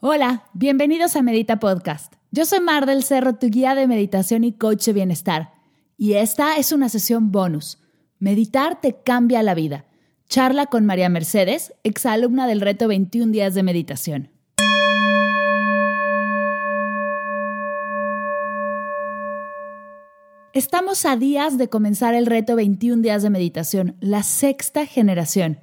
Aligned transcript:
Hola, 0.00 0.44
bienvenidos 0.52 1.16
a 1.16 1.22
Medita 1.22 1.58
Podcast. 1.58 2.14
Yo 2.30 2.46
soy 2.46 2.60
Mar 2.60 2.86
del 2.86 3.02
Cerro, 3.02 3.34
tu 3.34 3.48
guía 3.48 3.74
de 3.74 3.88
meditación 3.88 4.44
y 4.44 4.52
coach 4.52 4.84
de 4.84 4.92
bienestar. 4.92 5.54
Y 5.96 6.12
esta 6.12 6.56
es 6.56 6.70
una 6.70 6.88
sesión 6.88 7.32
bonus. 7.32 7.80
Meditar 8.20 8.80
te 8.80 8.94
cambia 9.02 9.42
la 9.42 9.56
vida. 9.56 9.86
Charla 10.28 10.66
con 10.66 10.86
María 10.86 11.08
Mercedes, 11.08 11.74
exalumna 11.82 12.46
del 12.46 12.60
reto 12.60 12.86
21 12.86 13.32
días 13.32 13.56
de 13.56 13.64
meditación. 13.64 14.30
Estamos 20.52 21.04
a 21.06 21.16
días 21.16 21.58
de 21.58 21.68
comenzar 21.68 22.14
el 22.14 22.26
reto 22.26 22.54
21 22.54 23.02
días 23.02 23.24
de 23.24 23.30
meditación, 23.30 23.96
la 23.98 24.22
sexta 24.22 24.86
generación. 24.86 25.58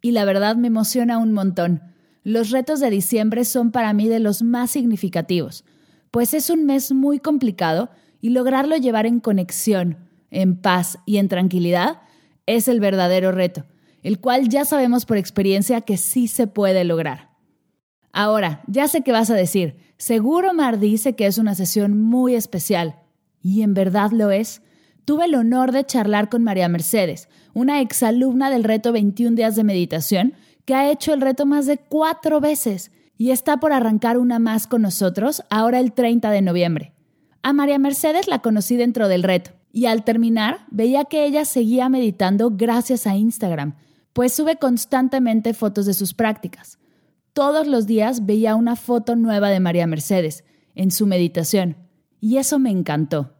Y 0.00 0.12
la 0.12 0.24
verdad 0.24 0.54
me 0.54 0.68
emociona 0.68 1.18
un 1.18 1.32
montón 1.32 1.93
los 2.24 2.50
retos 2.50 2.80
de 2.80 2.90
diciembre 2.90 3.44
son 3.44 3.70
para 3.70 3.92
mí 3.92 4.08
de 4.08 4.18
los 4.18 4.42
más 4.42 4.72
significativos, 4.72 5.64
pues 6.10 6.34
es 6.34 6.50
un 6.50 6.64
mes 6.64 6.90
muy 6.90 7.20
complicado 7.20 7.90
y 8.20 8.30
lograrlo 8.30 8.76
llevar 8.76 9.06
en 9.06 9.20
conexión, 9.20 9.98
en 10.30 10.56
paz 10.56 10.98
y 11.06 11.18
en 11.18 11.28
tranquilidad 11.28 12.00
es 12.46 12.68
el 12.68 12.80
verdadero 12.80 13.32
reto, 13.32 13.64
el 14.02 14.20
cual 14.20 14.48
ya 14.48 14.64
sabemos 14.64 15.06
por 15.06 15.16
experiencia 15.16 15.82
que 15.82 15.96
sí 15.96 16.26
se 16.26 16.46
puede 16.46 16.84
lograr. 16.84 17.30
Ahora, 18.12 18.62
ya 18.66 18.86
sé 18.88 19.02
qué 19.02 19.12
vas 19.12 19.30
a 19.30 19.34
decir. 19.34 19.76
Seguro 19.96 20.54
Mar 20.54 20.78
dice 20.78 21.16
que 21.16 21.26
es 21.26 21.36
una 21.36 21.54
sesión 21.54 22.00
muy 22.00 22.34
especial. 22.34 22.96
Y 23.42 23.62
en 23.62 23.74
verdad 23.74 24.12
lo 24.12 24.30
es. 24.30 24.62
Tuve 25.04 25.24
el 25.24 25.34
honor 25.34 25.72
de 25.72 25.84
charlar 25.84 26.28
con 26.28 26.44
María 26.44 26.68
Mercedes, 26.68 27.28
una 27.52 27.80
exalumna 27.80 28.50
del 28.50 28.64
reto 28.64 28.92
21 28.92 29.36
días 29.36 29.56
de 29.56 29.64
meditación, 29.64 30.34
que 30.64 30.74
ha 30.74 30.90
hecho 30.90 31.12
el 31.12 31.20
reto 31.20 31.46
más 31.46 31.66
de 31.66 31.78
cuatro 31.78 32.40
veces 32.40 32.90
y 33.16 33.30
está 33.30 33.58
por 33.58 33.72
arrancar 33.72 34.18
una 34.18 34.38
más 34.38 34.66
con 34.66 34.82
nosotros 34.82 35.42
ahora 35.50 35.80
el 35.80 35.92
30 35.92 36.30
de 36.30 36.42
noviembre. 36.42 36.92
A 37.42 37.52
María 37.52 37.78
Mercedes 37.78 38.26
la 38.26 38.40
conocí 38.40 38.76
dentro 38.76 39.08
del 39.08 39.22
reto 39.22 39.52
y 39.72 39.86
al 39.86 40.04
terminar 40.04 40.66
veía 40.70 41.04
que 41.04 41.26
ella 41.26 41.44
seguía 41.44 41.88
meditando 41.88 42.50
gracias 42.50 43.06
a 43.06 43.16
Instagram, 43.16 43.74
pues 44.12 44.32
sube 44.32 44.56
constantemente 44.56 45.52
fotos 45.52 45.86
de 45.86 45.94
sus 45.94 46.14
prácticas. 46.14 46.78
Todos 47.32 47.66
los 47.66 47.86
días 47.86 48.24
veía 48.26 48.54
una 48.54 48.76
foto 48.76 49.16
nueva 49.16 49.50
de 49.50 49.60
María 49.60 49.86
Mercedes 49.86 50.44
en 50.74 50.90
su 50.90 51.06
meditación 51.06 51.76
y 52.20 52.38
eso 52.38 52.58
me 52.58 52.70
encantó. 52.70 53.32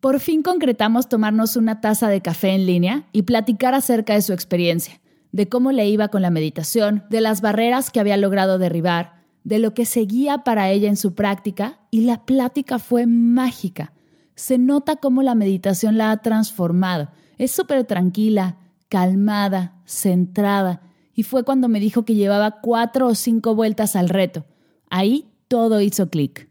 Por 0.00 0.18
fin 0.18 0.42
concretamos 0.42 1.08
tomarnos 1.08 1.56
una 1.56 1.80
taza 1.80 2.08
de 2.08 2.20
café 2.20 2.50
en 2.50 2.66
línea 2.66 3.06
y 3.12 3.22
platicar 3.22 3.74
acerca 3.74 4.14
de 4.14 4.22
su 4.22 4.32
experiencia 4.32 5.01
de 5.32 5.48
cómo 5.48 5.72
le 5.72 5.88
iba 5.88 6.08
con 6.08 6.22
la 6.22 6.30
meditación, 6.30 7.04
de 7.10 7.20
las 7.20 7.40
barreras 7.40 7.90
que 7.90 8.00
había 8.00 8.16
logrado 8.16 8.58
derribar, 8.58 9.22
de 9.44 9.58
lo 9.58 9.74
que 9.74 9.86
seguía 9.86 10.44
para 10.44 10.70
ella 10.70 10.88
en 10.88 10.96
su 10.96 11.14
práctica, 11.14 11.80
y 11.90 12.02
la 12.02 12.24
plática 12.24 12.78
fue 12.78 13.06
mágica. 13.06 13.92
Se 14.34 14.58
nota 14.58 14.96
cómo 14.96 15.22
la 15.22 15.34
meditación 15.34 15.98
la 15.98 16.10
ha 16.10 16.18
transformado. 16.18 17.08
Es 17.38 17.50
súper 17.50 17.84
tranquila, 17.84 18.58
calmada, 18.88 19.74
centrada, 19.84 20.82
y 21.14 21.24
fue 21.24 21.44
cuando 21.44 21.68
me 21.68 21.80
dijo 21.80 22.04
que 22.04 22.14
llevaba 22.14 22.60
cuatro 22.60 23.08
o 23.08 23.14
cinco 23.14 23.54
vueltas 23.54 23.96
al 23.96 24.08
reto. 24.08 24.44
Ahí 24.90 25.30
todo 25.48 25.80
hizo 25.80 26.08
clic. 26.08 26.50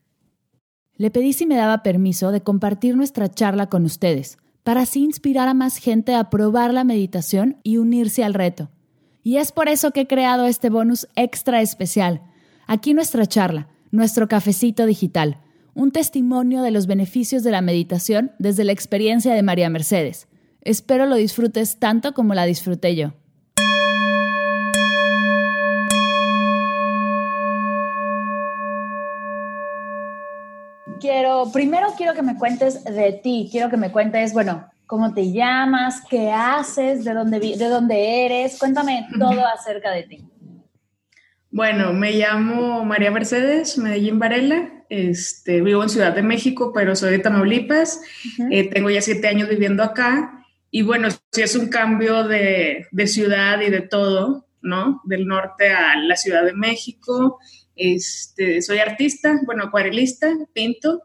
Le 0.96 1.10
pedí 1.10 1.34
si 1.34 1.46
me 1.46 1.56
daba 1.56 1.82
permiso 1.82 2.32
de 2.32 2.42
compartir 2.42 2.96
nuestra 2.96 3.30
charla 3.30 3.68
con 3.70 3.86
ustedes, 3.86 4.38
para 4.64 4.82
así 4.82 5.04
inspirar 5.04 5.48
a 5.48 5.54
más 5.54 5.78
gente 5.78 6.16
a 6.16 6.30
probar 6.30 6.74
la 6.74 6.84
meditación 6.84 7.58
y 7.64 7.78
unirse 7.78 8.24
al 8.24 8.34
reto. 8.34 8.70
Y 9.24 9.38
es 9.38 9.52
por 9.52 9.70
eso 9.70 9.92
que 9.92 10.02
he 10.02 10.08
creado 10.08 10.46
este 10.46 10.70
bonus 10.70 11.08
extra 11.16 11.62
especial. 11.62 12.22
Aquí 12.68 12.94
nuestra 12.94 13.26
charla, 13.26 13.68
nuestro 13.92 14.28
cafecito 14.28 14.86
digital, 14.86 15.40
un 15.74 15.92
testimonio 15.92 16.62
de 16.62 16.72
los 16.72 16.88
beneficios 16.88 17.44
de 17.44 17.52
la 17.52 17.62
meditación 17.62 18.32
desde 18.40 18.64
la 18.64 18.72
experiencia 18.72 19.34
de 19.34 19.44
María 19.44 19.70
Mercedes. 19.70 20.28
Espero 20.62 21.06
lo 21.06 21.16
disfrutes 21.16 21.78
tanto 21.80 22.14
como 22.14 22.34
la 22.34 22.46
disfruté 22.46 22.96
yo. 22.96 23.14
Quiero, 31.02 31.52
primero 31.52 31.88
quiero 31.98 32.14
que 32.14 32.22
me 32.22 32.38
cuentes 32.38 32.84
de 32.86 33.20
ti, 33.24 33.50
quiero 33.52 33.70
que 33.70 33.78
me 33.78 33.92
cuentes, 33.92 34.32
bueno, 34.32 34.70
cómo 34.86 35.14
te 35.14 35.32
llamas, 35.32 36.02
qué 36.10 36.32
haces, 36.32 37.04
de 37.04 37.14
dónde, 37.14 37.40
de 37.40 37.68
dónde 37.68 38.26
eres, 38.26 38.58
cuéntame 38.60 39.08
todo 39.18 39.46
acerca 39.46 39.92
de 39.92 40.04
ti. 40.04 40.24
Bueno, 41.50 41.92
me 41.92 42.14
llamo 42.14 42.86
María 42.86 43.12
Mercedes 43.12 43.78
Medellín 43.78 44.20
Varela, 44.20 44.86
este, 44.90 45.62
vivo 45.62 45.84
en 45.84 45.90
Ciudad 45.90 46.14
de 46.14 46.22
México, 46.22 46.72
pero 46.74 46.96
soy 46.96 47.12
de 47.12 47.20
Tamaulipas, 47.20 48.02
eh, 48.52 48.70
tengo 48.70 48.90
ya 48.90 49.02
siete 49.02 49.28
años 49.28 49.50
viviendo 49.50 49.84
acá 49.84 50.46
y 50.70 50.84
bueno, 50.84 51.10
sí 51.32 51.42
es 51.42 51.56
un 51.56 51.68
cambio 51.68 52.24
de, 52.24 52.88
de 52.92 53.08
ciudad 53.08 53.60
y 53.60 53.70
de 53.70 53.82
todo, 53.82 54.46
¿no? 54.62 55.02
Del 55.04 55.28
norte 55.28 55.70
a 55.70 55.98
la 55.98 56.16
Ciudad 56.16 56.46
de 56.46 56.54
México, 56.54 57.40
este, 57.82 58.62
soy 58.62 58.78
artista, 58.80 59.40
bueno, 59.46 59.64
acuarelista, 59.64 60.34
pinto. 60.54 61.04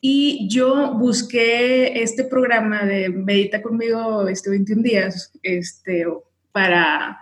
Y 0.00 0.48
yo 0.48 0.94
busqué 0.94 2.02
este 2.02 2.24
programa 2.24 2.84
de 2.84 3.10
Medita 3.10 3.60
conmigo 3.60 4.26
este 4.28 4.48
21 4.48 4.82
días 4.82 5.30
este, 5.42 6.06
para 6.52 7.18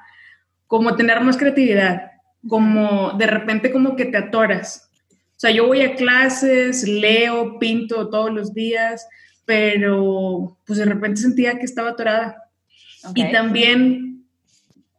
como 0.69 0.94
tener 0.94 1.21
más 1.21 1.37
creatividad, 1.37 2.12
como 2.47 3.12
de 3.19 3.26
repente 3.26 3.72
como 3.72 3.97
que 3.97 4.04
te 4.04 4.19
atoras. 4.19 4.88
O 5.10 5.41
sea, 5.41 5.50
yo 5.50 5.66
voy 5.66 5.82
a 5.82 5.97
clases, 5.97 6.87
leo, 6.87 7.59
pinto 7.59 8.09
todos 8.10 8.32
los 8.32 8.55
días, 8.55 9.09
pero 9.44 10.59
pues 10.66 10.78
de 10.78 10.84
repente 10.84 11.20
sentía 11.20 11.59
que 11.59 11.65
estaba 11.65 11.91
atorada. 11.91 12.50
Y 13.15 13.32
también 13.32 14.18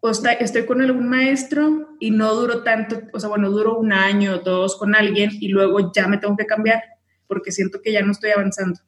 o 0.01 0.11
estoy 0.11 0.65
con 0.65 0.81
algún 0.81 1.07
maestro 1.07 1.95
y 1.99 2.11
no 2.11 2.33
duro 2.33 2.63
tanto, 2.63 3.01
o 3.11 3.19
sea, 3.19 3.29
bueno, 3.29 3.49
duro 3.49 3.77
un 3.77 3.91
año 3.91 4.35
o 4.35 4.39
dos 4.39 4.77
con 4.77 4.95
alguien 4.95 5.31
y 5.39 5.49
luego 5.49 5.91
ya 5.93 6.07
me 6.07 6.17
tengo 6.17 6.37
que 6.37 6.45
cambiar 6.45 6.81
porque 7.27 7.51
siento 7.51 7.81
que 7.81 7.91
ya 7.91 8.01
no 8.01 8.11
estoy 8.11 8.31
avanzando. 8.31 8.79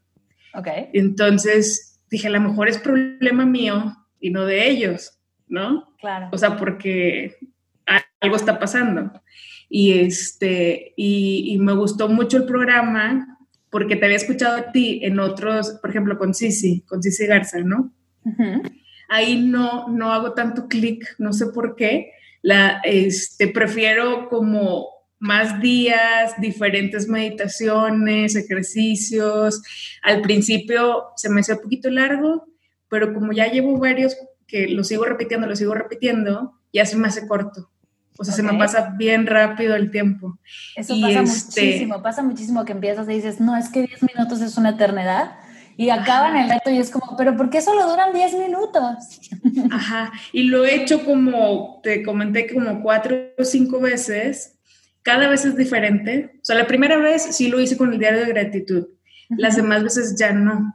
Ok. 0.53 0.67
Entonces 0.93 2.01
dije, 2.09 2.27
a 2.27 2.31
lo 2.31 2.39
mejor 2.39 2.69
es 2.69 2.77
problema 2.77 3.45
mío 3.45 3.95
y 4.19 4.31
no 4.31 4.45
de 4.45 4.69
ellos, 4.69 5.19
¿no? 5.47 5.93
Claro. 5.99 6.29
O 6.31 6.37
sea, 6.37 6.57
porque 6.57 7.35
algo 8.19 8.35
está 8.35 8.59
pasando. 8.59 9.11
Y, 9.69 9.99
este, 9.99 10.93
y, 10.97 11.57
me 11.59 11.73
gustó 11.73 12.09
mucho 12.09 12.37
el 12.37 12.45
programa 12.45 13.37
porque 13.69 13.95
te 13.95 14.05
había 14.05 14.17
escuchado 14.17 14.57
a 14.57 14.71
ti 14.71 14.99
en 15.03 15.19
otros, 15.19 15.79
por 15.81 15.89
ejemplo, 15.89 16.17
con 16.17 16.33
Sisi, 16.33 16.81
con 16.81 17.01
Sisi 17.01 17.25
Garza, 17.25 17.59
¿no? 17.59 17.93
Ahí 19.11 19.41
no, 19.41 19.89
no 19.89 20.13
hago 20.13 20.31
tanto 20.31 20.69
clic, 20.69 21.05
no 21.19 21.33
sé 21.33 21.47
por 21.47 21.75
qué. 21.75 22.13
La, 22.41 22.79
este, 22.85 23.49
prefiero 23.49 24.29
como 24.29 24.87
más 25.19 25.61
días, 25.61 26.33
diferentes 26.39 27.09
meditaciones, 27.09 28.37
ejercicios. 28.37 29.61
Al 30.01 30.21
principio 30.21 31.07
se 31.17 31.29
me 31.29 31.41
hacía 31.41 31.55
un 31.55 31.61
poquito 31.61 31.89
largo, 31.89 32.47
pero 32.87 33.13
como 33.13 33.33
ya 33.33 33.51
llevo 33.51 33.77
varios 33.77 34.15
que 34.47 34.69
lo 34.69 34.85
sigo 34.85 35.03
repitiendo, 35.03 35.45
lo 35.45 35.57
sigo 35.57 35.73
repitiendo, 35.73 36.53
ya 36.71 36.85
se 36.85 36.95
me 36.95 37.09
hace 37.09 37.27
corto. 37.27 37.69
O 38.17 38.23
sea, 38.23 38.33
se 38.33 38.43
me 38.43 38.57
pasa 38.57 38.93
bien 38.97 39.27
rápido 39.27 39.75
el 39.75 39.91
tiempo. 39.91 40.39
Eso 40.75 40.95
pasa 41.01 41.21
este 41.21 41.61
muchísimo, 41.61 42.01
pasa 42.01 42.23
muchísimo 42.23 42.63
que 42.65 42.71
empiezas 42.71 43.09
y 43.09 43.13
dices, 43.13 43.41
no, 43.41 43.57
es 43.57 43.67
que 43.67 43.85
10 43.87 44.03
minutos 44.03 44.41
es 44.41 44.57
una 44.57 44.69
eternidad 44.69 45.33
y 45.77 45.89
acaban 45.89 46.37
el 46.37 46.49
reto 46.49 46.69
y 46.69 46.77
es 46.77 46.89
como, 46.89 47.15
pero 47.17 47.35
¿por 47.35 47.49
qué 47.49 47.61
solo 47.61 47.89
duran 47.89 48.13
10 48.13 48.33
minutos? 48.35 49.19
Ajá, 49.71 50.11
y 50.31 50.43
lo 50.43 50.65
he 50.65 50.75
hecho 50.75 51.03
como, 51.03 51.79
te 51.83 52.03
comenté, 52.03 52.53
como 52.53 52.81
cuatro 52.81 53.17
o 53.37 53.43
cinco 53.43 53.79
veces, 53.79 54.57
cada 55.01 55.27
vez 55.27 55.45
es 55.45 55.55
diferente. 55.55 56.31
O 56.35 56.45
sea, 56.45 56.55
la 56.55 56.67
primera 56.67 56.97
vez 56.97 57.23
sí 57.35 57.47
lo 57.47 57.59
hice 57.59 57.77
con 57.77 57.91
el 57.91 57.99
diario 57.99 58.21
de 58.21 58.33
gratitud, 58.33 58.87
las 59.29 59.55
demás 59.55 59.83
veces 59.83 60.15
ya 60.17 60.31
no. 60.31 60.73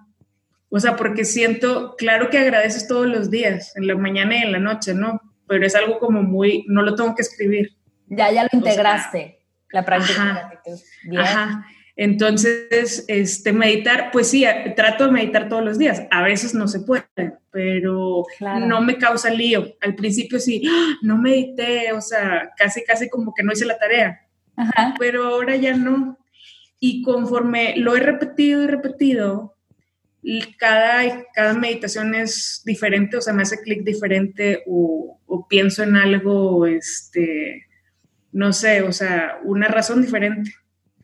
O 0.68 0.80
sea, 0.80 0.96
porque 0.96 1.24
siento, 1.24 1.94
claro 1.96 2.28
que 2.28 2.38
agradeces 2.38 2.88
todos 2.88 3.06
los 3.06 3.30
días, 3.30 3.76
en 3.76 3.86
la 3.86 3.94
mañana 3.94 4.36
y 4.36 4.42
en 4.42 4.52
la 4.52 4.58
noche, 4.58 4.94
¿no? 4.94 5.20
Pero 5.46 5.64
es 5.64 5.74
algo 5.74 5.98
como 5.98 6.22
muy, 6.22 6.64
no 6.68 6.82
lo 6.82 6.94
tengo 6.94 7.14
que 7.14 7.22
escribir. 7.22 7.76
Ya, 8.08 8.30
ya 8.32 8.42
lo 8.42 8.48
integraste, 8.52 9.38
la 9.70 9.84
práctica 9.84 10.24
de 10.24 10.32
gratitud. 10.32 11.18
Ajá. 11.18 11.66
Entonces, 11.98 13.06
este, 13.08 13.54
meditar, 13.54 14.10
pues 14.12 14.28
sí, 14.28 14.44
trato 14.76 15.06
de 15.06 15.12
meditar 15.12 15.48
todos 15.48 15.64
los 15.64 15.78
días. 15.78 16.02
A 16.10 16.22
veces 16.22 16.52
no 16.52 16.68
se 16.68 16.80
puede, 16.80 17.06
pero 17.50 18.26
no 18.66 18.82
me 18.82 18.98
causa 18.98 19.30
lío. 19.30 19.74
Al 19.80 19.94
principio 19.94 20.38
sí, 20.38 20.62
¡ah! 20.68 20.98
no 21.00 21.16
medité, 21.16 21.92
o 21.92 22.02
sea, 22.02 22.50
casi, 22.58 22.84
casi 22.84 23.08
como 23.08 23.32
que 23.34 23.42
no 23.42 23.52
hice 23.52 23.64
la 23.64 23.78
tarea. 23.78 24.20
Pero 24.98 25.24
ahora 25.24 25.56
ya 25.56 25.74
no. 25.74 26.18
Y 26.78 27.02
conforme 27.02 27.74
lo 27.78 27.96
he 27.96 28.00
repetido 28.00 28.62
y 28.62 28.66
repetido, 28.66 29.56
cada, 30.58 31.24
cada 31.32 31.54
meditación 31.54 32.14
es 32.14 32.62
diferente, 32.66 33.16
o 33.16 33.22
sea, 33.22 33.32
me 33.32 33.42
hace 33.42 33.62
clic 33.62 33.84
diferente 33.84 34.62
o, 34.66 35.18
o 35.24 35.48
pienso 35.48 35.82
en 35.82 35.96
algo, 35.96 36.66
este, 36.66 37.66
no 38.32 38.52
sé, 38.52 38.82
o 38.82 38.92
sea, 38.92 39.38
una 39.44 39.68
razón 39.68 40.02
diferente. 40.02 40.52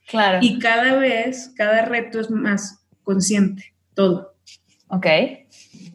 Claro. 0.09 0.39
Y 0.43 0.59
cada 0.59 0.97
vez, 0.97 1.53
cada 1.57 1.85
reto 1.85 2.21
es 2.21 2.31
más 2.31 2.85
consciente, 3.03 3.75
todo. 3.95 4.35
Ok. 4.89 5.07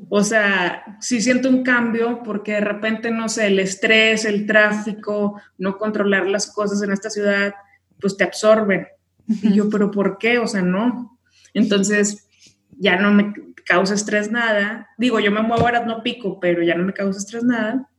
O 0.09 0.23
sea, 0.23 0.97
sí 1.01 1.21
siento 1.21 1.49
un 1.49 1.63
cambio 1.63 2.23
porque 2.23 2.53
de 2.53 2.61
repente, 2.61 3.11
no 3.11 3.29
sé, 3.29 3.47
el 3.47 3.59
estrés, 3.59 4.25
el 4.25 4.45
tráfico, 4.45 5.39
no 5.57 5.77
controlar 5.77 6.27
las 6.27 6.51
cosas 6.51 6.81
en 6.81 6.91
esta 6.91 7.09
ciudad, 7.09 7.53
pues 7.99 8.15
te 8.15 8.23
absorben. 8.23 8.87
Y 9.27 9.53
yo, 9.53 9.69
pero 9.69 9.91
¿por 9.91 10.17
qué? 10.17 10.39
O 10.39 10.47
sea, 10.47 10.61
no. 10.61 11.19
Entonces, 11.53 12.27
ya 12.79 12.97
no 12.97 13.11
me 13.11 13.33
causa 13.65 13.93
estrés 13.93 14.31
nada. 14.31 14.87
Digo, 14.97 15.19
yo 15.19 15.31
me 15.31 15.41
muevo 15.41 15.63
ahora, 15.63 15.85
no 15.85 16.01
pico, 16.01 16.39
pero 16.39 16.63
ya 16.63 16.75
no 16.75 16.85
me 16.85 16.93
causa 16.93 17.19
estrés 17.19 17.43
nada. 17.43 17.89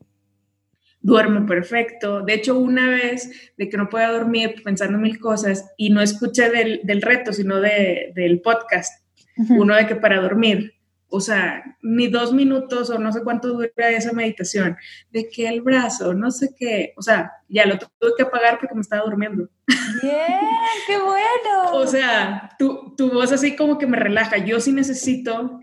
Duermo 1.00 1.46
perfecto. 1.46 2.22
De 2.22 2.34
hecho, 2.34 2.58
una 2.58 2.88
vez 2.90 3.52
de 3.56 3.68
que 3.68 3.76
no 3.76 3.88
podía 3.88 4.10
dormir 4.10 4.62
pensando 4.64 4.98
mil 4.98 5.18
cosas 5.18 5.72
y 5.76 5.90
no 5.90 6.00
escuché 6.00 6.50
del, 6.50 6.80
del 6.84 7.02
reto, 7.02 7.32
sino 7.32 7.60
de, 7.60 8.12
del 8.14 8.40
podcast, 8.40 9.04
uno 9.50 9.76
de 9.76 9.86
que 9.86 9.96
para 9.96 10.20
dormir 10.20 10.78
o 11.10 11.20
sea, 11.20 11.64
ni 11.82 12.08
dos 12.08 12.32
minutos 12.32 12.90
o 12.90 12.98
no 12.98 13.12
sé 13.12 13.22
cuánto 13.22 13.48
dura 13.48 13.88
esa 13.90 14.12
meditación, 14.12 14.76
de 15.10 15.28
que 15.28 15.48
el 15.48 15.62
brazo, 15.62 16.12
no 16.12 16.30
sé 16.30 16.54
qué, 16.56 16.92
o 16.96 17.02
sea, 17.02 17.32
ya 17.48 17.66
lo 17.66 17.78
tuve 17.78 18.12
que 18.16 18.24
apagar 18.24 18.58
porque 18.58 18.74
me 18.74 18.82
estaba 18.82 19.04
durmiendo. 19.04 19.48
Bien, 20.02 20.40
qué 20.86 20.98
bueno. 20.98 21.72
o 21.72 21.86
sea, 21.86 22.50
tu, 22.58 22.94
tu 22.96 23.10
voz 23.10 23.32
así 23.32 23.56
como 23.56 23.78
que 23.78 23.86
me 23.86 23.96
relaja, 23.96 24.38
yo 24.38 24.60
sí 24.60 24.72
necesito 24.72 25.60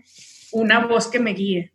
una 0.52 0.86
voz 0.86 1.08
que 1.08 1.20
me 1.20 1.32
guíe. 1.32 1.72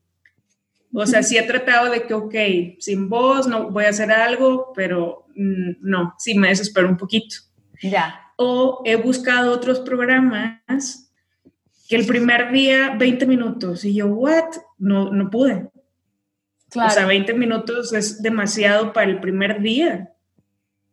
O 0.93 1.05
sea, 1.05 1.23
sí 1.23 1.38
he 1.38 1.43
tratado 1.43 1.89
de 1.89 2.03
que, 2.03 2.13
ok, 2.13 2.35
sin 2.79 3.07
voz 3.07 3.47
no 3.47 3.69
voy 3.69 3.85
a 3.85 3.89
hacer 3.89 4.11
algo, 4.11 4.73
pero 4.75 5.25
mm, 5.35 5.71
no, 5.79 6.15
sí 6.17 6.38
me 6.38 6.49
desespero 6.49 6.89
un 6.89 6.97
poquito. 6.97 7.38
Ya. 7.81 8.33
O 8.35 8.81
he 8.85 8.95
buscado 8.95 9.53
otros 9.53 9.79
programas 9.79 11.11
que 11.88 11.95
el 11.95 12.05
primer 12.05 12.51
día 12.51 12.95
20 12.97 13.25
minutos 13.25 13.85
y 13.85 13.93
yo, 13.93 14.07
¿what? 14.07 14.55
No, 14.77 15.11
no 15.11 15.29
pude. 15.29 15.69
Claro. 16.69 16.89
O 16.89 16.93
sea, 16.93 17.05
20 17.05 17.33
minutos 17.33 17.93
es 17.93 18.21
demasiado 18.21 18.93
para 18.93 19.11
el 19.11 19.19
primer 19.19 19.61
día. 19.61 20.13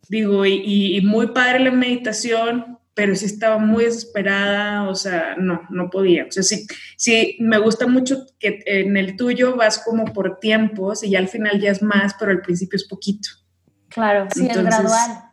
Digo, 0.08 0.46
y, 0.46 1.00
muy 1.02 1.28
padre 1.28 1.60
la 1.60 1.70
meditación, 1.70 2.77
pero 2.98 3.14
sí 3.14 3.26
estaba 3.26 3.58
muy 3.58 3.84
desesperada, 3.84 4.88
o 4.88 4.94
sea, 4.96 5.36
no, 5.38 5.62
no 5.70 5.88
podía. 5.88 6.24
O 6.24 6.32
sea, 6.32 6.42
sí, 6.42 6.66
sí, 6.96 7.36
me 7.38 7.56
gusta 7.56 7.86
mucho 7.86 8.26
que 8.40 8.60
en 8.66 8.96
el 8.96 9.16
tuyo 9.16 9.54
vas 9.54 9.78
como 9.78 10.12
por 10.12 10.40
tiempos 10.40 11.04
y 11.04 11.10
ya 11.10 11.20
al 11.20 11.28
final 11.28 11.60
ya 11.60 11.70
es 11.70 11.80
más, 11.80 12.16
pero 12.18 12.32
al 12.32 12.40
principio 12.40 12.76
es 12.76 12.88
poquito. 12.88 13.28
Claro, 13.88 14.26
sí, 14.34 14.48
es 14.50 14.60
gradual. 14.60 15.30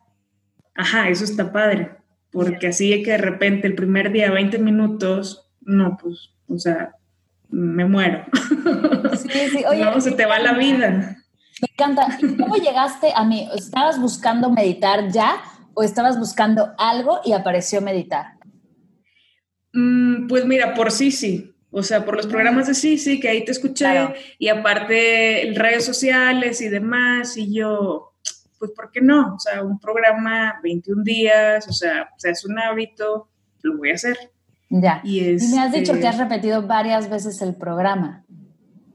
Ajá, 0.76 1.10
eso 1.10 1.24
está 1.24 1.52
padre, 1.52 1.98
porque 2.32 2.68
así 2.68 3.02
que 3.02 3.14
de 3.14 3.18
repente 3.18 3.66
el 3.66 3.74
primer 3.74 4.12
día 4.12 4.30
20 4.30 4.60
minutos 4.60 5.50
no, 5.62 5.98
pues, 6.00 6.36
o 6.48 6.60
sea, 6.60 6.92
me 7.50 7.86
muero. 7.86 8.26
Sí, 9.18 9.50
sí, 9.50 9.64
oye. 9.68 9.84
no, 9.86 10.00
se 10.00 10.12
te 10.12 10.28
va 10.28 10.38
la 10.38 10.54
vida. 10.54 11.18
Me 11.62 11.68
encanta. 11.72 12.16
¿Cómo 12.38 12.58
llegaste 12.58 13.12
a 13.16 13.24
mí? 13.24 13.50
¿Estabas 13.56 14.00
buscando 14.00 14.52
meditar 14.52 15.08
ya 15.10 15.42
o 15.76 15.84
estabas 15.84 16.18
buscando 16.18 16.74
algo 16.78 17.22
y 17.24 17.34
apareció 17.34 17.82
meditar? 17.82 18.38
Mm, 19.74 20.28
pues 20.28 20.46
mira, 20.46 20.74
por 20.74 20.92
sí, 20.92 21.12
sí. 21.12 21.52
O 21.70 21.84
sea, 21.84 22.06
por 22.06 22.16
los 22.16 22.28
programas 22.28 22.68
de 22.68 22.74
sí, 22.74 22.98
sí, 22.98 23.20
que 23.20 23.28
ahí 23.28 23.44
te 23.44 23.52
escuché. 23.52 23.88
Y 24.40 24.48
aparte, 24.48 25.52
redes 25.56 25.86
sociales 25.86 26.62
y 26.62 26.70
demás. 26.70 27.36
Y 27.36 27.54
yo, 27.54 28.14
pues, 28.58 28.72
¿por 28.72 28.92
qué 28.92 29.02
no? 29.02 29.36
O 29.36 29.40
sea, 29.40 29.62
un 29.62 29.78
programa 29.80 30.60
21 30.64 31.04
días, 31.04 31.68
o 31.68 31.74
sea, 31.74 32.10
o 32.16 32.20
sea 32.20 32.32
es 32.32 32.46
un 32.46 32.58
hábito, 32.58 33.28
lo 33.62 33.78
voy 33.78 33.92
a 33.92 33.96
hacer. 33.96 34.18
Ya. 34.70 35.02
Y, 35.04 35.20
me 35.52 35.60
has 35.60 35.72
dicho 35.72 35.94
que 35.94 36.08
has 36.08 36.18
repetido 36.18 36.66
varias 36.66 37.10
veces 37.10 37.42
el 37.42 37.56
programa. 37.56 38.24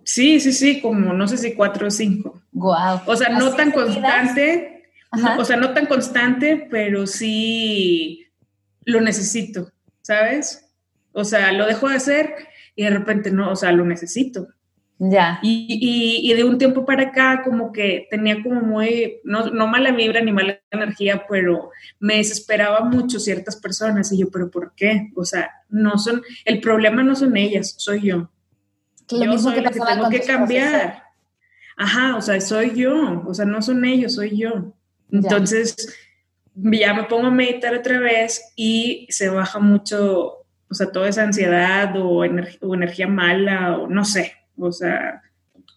Sí, 0.03 0.41
sí, 0.41 0.53
sí, 0.53 0.81
como 0.81 1.13
no 1.13 1.29
sé 1.29 1.37
si 1.37 1.55
cuatro 1.55 1.87
o 1.87 1.91
cinco. 1.91 2.41
Wow. 2.53 3.03
O 3.07 3.15
sea, 3.15 3.29
no 3.29 3.55
tan 3.55 3.71
constante, 3.71 4.70
o 5.39 5.45
sea, 5.45 5.57
no 5.57 5.73
tan 5.73 5.87
constante, 5.87 6.69
pero 6.71 7.07
sí 7.07 8.27
lo 8.85 9.01
necesito, 9.01 9.73
¿sabes? 10.03 10.67
O 11.13 11.25
sea, 11.25 11.53
lo 11.53 11.67
dejo 11.67 11.89
de 11.89 11.97
hacer 11.97 12.35
y 12.77 12.85
de 12.85 12.91
repente 12.91 13.31
no, 13.31 13.51
o 13.51 13.57
sea, 13.57 13.73
lo 13.73 13.85
necesito. 13.85 14.49
Ya. 15.03 15.39
Y, 15.43 16.31
de 16.35 16.45
un 16.45 16.59
tiempo 16.59 16.85
para 16.85 17.05
acá, 17.05 17.41
como 17.43 17.73
que 17.73 18.07
tenía 18.11 18.43
como 18.43 18.61
muy, 18.61 19.19
no, 19.25 19.47
no, 19.47 19.67
mala 19.67 19.93
vibra 19.93 20.21
ni 20.21 20.31
mala 20.31 20.61
energía, 20.71 21.25
pero 21.27 21.71
me 21.99 22.17
desesperaba 22.17 22.81
mucho 22.85 23.19
ciertas 23.19 23.57
personas. 23.57 24.13
Y 24.13 24.19
yo, 24.19 24.31
¿pero 24.31 24.51
por 24.51 24.75
qué? 24.75 25.11
O 25.17 25.25
sea, 25.25 25.51
no 25.71 25.99
son, 25.99 26.23
el 26.45 26.61
problema 26.61 27.03
no 27.03 27.17
son 27.17 27.35
ellas, 27.39 27.75
soy 27.79 28.03
yo. 28.03 28.31
yo 29.09 29.39
soy 29.39 29.55
que, 29.55 29.63
que 29.63 29.81
tengo 29.81 30.11
que 30.11 30.21
cambiar. 30.21 31.03
Ajá, 31.79 32.17
o 32.17 32.21
sea, 32.21 32.39
soy 32.43 32.75
yo, 32.75 33.25
o 33.27 33.33
sea, 33.33 33.47
no 33.47 33.63
son 33.63 33.83
ellos, 33.87 34.17
soy 34.17 34.37
yo. 34.37 34.75
Entonces, 35.13 35.75
ya 36.55 36.95
me 36.95 37.05
pongo 37.05 37.29
a 37.29 37.31
meditar 37.31 37.75
otra 37.75 37.99
vez 37.99 38.43
y 38.57 39.07
se 39.11 39.29
baja 39.29 39.59
mucho, 39.59 40.45
o 40.69 40.75
sea, 40.75 40.91
toda 40.91 41.09
esa 41.09 41.23
ansiedad 41.23 41.97
o, 41.97 42.19
o 42.19 42.75
energía 42.75 43.07
mala 43.07 43.79
o 43.79 43.89
no 43.89 44.05
sé, 44.05 44.33
o 44.57 44.73
sea, 44.73 45.23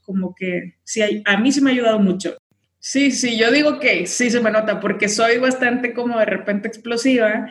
como 0.06 0.36
que 0.36 0.76
sí, 0.84 1.24
a 1.26 1.38
mí 1.38 1.52
sí 1.52 1.62
me 1.62 1.72
ha 1.72 1.74
ayudado 1.74 2.00
mucho. 2.00 2.38
Sí, 2.80 3.12
sí, 3.12 3.38
yo 3.38 3.50
digo 3.50 3.80
que 3.80 4.08
sí 4.08 4.30
se 4.30 4.42
me 4.42 4.52
nota 4.52 4.82
porque 4.82 5.08
soy 5.08 5.38
bastante 5.38 5.94
como 5.94 6.20
de 6.20 6.26
repente 6.26 6.68
explosiva 6.68 7.48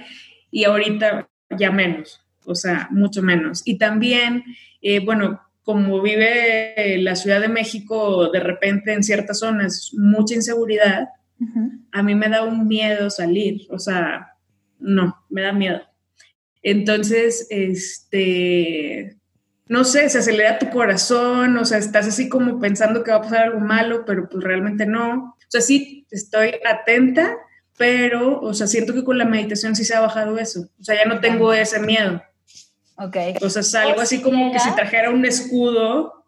y 0.51 0.65
ahorita 0.65 1.27
ya 1.59 1.71
menos, 1.71 2.21
o 2.45 2.55
sea, 2.55 2.89
mucho 2.91 3.23
menos. 3.23 3.63
Y 3.65 3.79
también, 3.79 4.45
eh, 4.83 5.01
bueno, 5.01 5.41
como 5.63 6.03
vive 6.03 6.99
la 6.99 7.17
Ciudad 7.17 7.41
de 7.41 7.49
México 7.49 8.31
de 8.31 8.41
repente 8.41 8.93
en 8.93 9.03
ciertas 9.03 9.39
zonas 9.39 9.93
mucha 9.95 10.35
inseguridad, 10.35 11.09
a 11.93 12.03
mí 12.03 12.15
me 12.15 12.29
da 12.29 12.45
un 12.45 12.67
miedo 12.67 13.11
salir, 13.11 13.67
o 13.71 13.79
sea, 13.79 14.37
no, 14.79 15.25
me 15.29 15.43
da 15.43 15.53
miedo. 15.53 15.81
Entonces, 16.63 17.47
este, 17.51 19.17
no 19.67 19.85
sé, 19.85 20.09
se 20.09 20.19
acelera 20.19 20.59
tu 20.59 20.71
corazón, 20.71 21.57
o 21.57 21.65
sea, 21.65 21.79
estás 21.79 22.07
así 22.07 22.29
como 22.29 22.61
pensando 22.61 23.03
que 23.03 23.11
va 23.11 23.19
a 23.19 23.23
pasar 23.23 23.45
algo 23.45 23.61
malo, 23.61 24.05
pero 24.05 24.29
pues 24.29 24.45
realmente 24.45 24.87
no. 24.87 25.37
O 25.39 25.49
sea, 25.49 25.61
sí, 25.61 26.07
estoy 26.11 26.53
atenta, 26.69 27.37
pero, 27.77 28.41
o 28.41 28.55
sea, 28.55 28.67
siento 28.67 28.95
que 28.95 29.05
con 29.05 29.19
la 29.19 29.25
meditación 29.25 29.75
sí 29.75 29.85
se 29.85 29.95
ha 29.95 30.01
bajado 30.01 30.39
eso. 30.39 30.69
O 30.81 30.85
sea, 30.85 30.97
ya 30.97 31.05
no 31.05 31.21
tengo 31.21 31.53
ese 31.53 31.81
miedo. 31.81 32.23
Ok. 32.97 33.17
O 33.41 33.51
sea, 33.51 33.63
salgo 33.63 34.01
así 34.01 34.21
como 34.21 34.53
que 34.53 34.59
si 34.59 34.75
trajera 34.75 35.11
un 35.11 35.25
escudo 35.25 36.25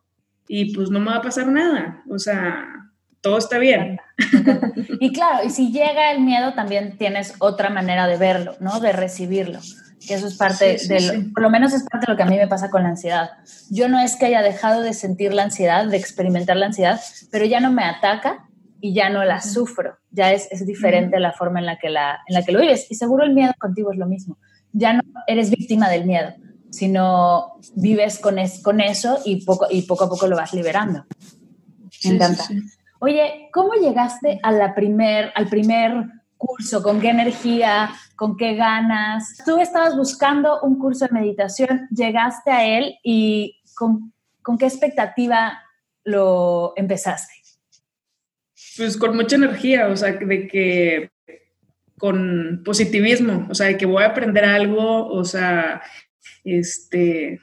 y 0.48 0.74
pues 0.74 0.90
no 0.90 1.00
me 1.00 1.10
va 1.10 1.16
a 1.16 1.22
pasar 1.22 1.46
nada. 1.46 2.02
O 2.08 2.18
sea, 2.18 2.90
todo 3.20 3.38
está 3.38 3.58
bien. 3.58 3.98
Y 5.00 5.12
claro, 5.12 5.44
y 5.44 5.50
si 5.50 5.72
llega 5.72 6.12
el 6.12 6.20
miedo, 6.20 6.54
también 6.54 6.96
tienes 6.96 7.34
otra 7.40 7.68
manera 7.68 8.06
de 8.06 8.16
verlo, 8.16 8.56
¿no? 8.60 8.80
De 8.80 8.92
recibirlo 8.92 9.60
que 10.06 10.14
eso 10.14 10.26
es 10.26 10.36
parte 10.36 10.76
de, 10.88 11.30
por 11.32 11.42
lo 11.42 11.50
menos 11.50 11.72
es 11.72 11.84
parte 11.84 12.06
de 12.06 12.12
lo 12.12 12.16
que 12.16 12.22
a 12.22 12.26
mí 12.26 12.36
me 12.36 12.48
pasa 12.48 12.70
con 12.70 12.82
la 12.82 12.90
ansiedad. 12.90 13.30
Yo 13.70 13.88
no 13.88 13.98
es 13.98 14.16
que 14.16 14.26
haya 14.26 14.42
dejado 14.42 14.82
de 14.82 14.92
sentir 14.92 15.32
la 15.32 15.44
ansiedad, 15.44 15.86
de 15.86 15.96
experimentar 15.96 16.56
la 16.56 16.66
ansiedad, 16.66 17.00
pero 17.30 17.44
ya 17.44 17.60
no 17.60 17.72
me 17.72 17.84
ataca 17.84 18.48
y 18.80 18.94
ya 18.94 19.08
no 19.08 19.24
la 19.24 19.40
sufro. 19.40 19.98
Ya 20.10 20.32
es, 20.32 20.48
es 20.50 20.66
diferente 20.66 21.18
la 21.20 21.32
forma 21.32 21.60
en 21.60 21.66
la, 21.66 21.78
que 21.78 21.90
la, 21.90 22.20
en 22.26 22.34
la 22.34 22.42
que 22.42 22.52
lo 22.52 22.60
vives. 22.60 22.86
Y 22.90 22.94
seguro 22.94 23.24
el 23.24 23.34
miedo 23.34 23.52
contigo 23.58 23.92
es 23.92 23.98
lo 23.98 24.06
mismo. 24.06 24.38
Ya 24.72 24.92
no 24.92 25.02
eres 25.26 25.50
víctima 25.50 25.88
del 25.88 26.04
miedo, 26.04 26.34
sino 26.70 27.58
vives 27.74 28.18
con, 28.18 28.38
es, 28.38 28.62
con 28.62 28.80
eso 28.80 29.20
y 29.24 29.44
poco, 29.44 29.66
y 29.70 29.82
poco 29.82 30.04
a 30.04 30.08
poco 30.08 30.26
lo 30.26 30.36
vas 30.36 30.52
liberando. 30.52 31.06
Me 32.04 32.10
encanta. 32.10 32.44
Oye, 33.06 33.50
¿cómo 33.52 33.74
llegaste 33.74 34.40
a 34.42 34.74
primer, 34.74 35.30
al 35.34 35.46
primer 35.50 36.06
curso? 36.38 36.82
¿Con 36.82 37.02
qué 37.02 37.10
energía? 37.10 37.90
¿Con 38.16 38.34
qué 38.34 38.54
ganas? 38.54 39.42
Tú 39.44 39.58
estabas 39.58 39.94
buscando 39.94 40.62
un 40.62 40.78
curso 40.78 41.04
de 41.04 41.12
meditación, 41.12 41.86
llegaste 41.94 42.50
a 42.50 42.64
él 42.64 42.94
y 43.02 43.60
¿con, 43.74 44.14
con 44.40 44.56
qué 44.56 44.64
expectativa 44.64 45.62
lo 46.02 46.72
empezaste? 46.76 47.34
Pues 48.78 48.96
con 48.96 49.14
mucha 49.14 49.36
energía, 49.36 49.88
o 49.88 49.96
sea, 49.98 50.12
de 50.12 50.48
que 50.48 51.10
con 51.98 52.62
positivismo, 52.64 53.48
o 53.50 53.54
sea, 53.54 53.66
de 53.66 53.76
que 53.76 53.84
voy 53.84 54.02
a 54.02 54.06
aprender 54.06 54.46
algo, 54.46 55.08
o 55.08 55.26
sea, 55.26 55.82
este, 56.42 57.38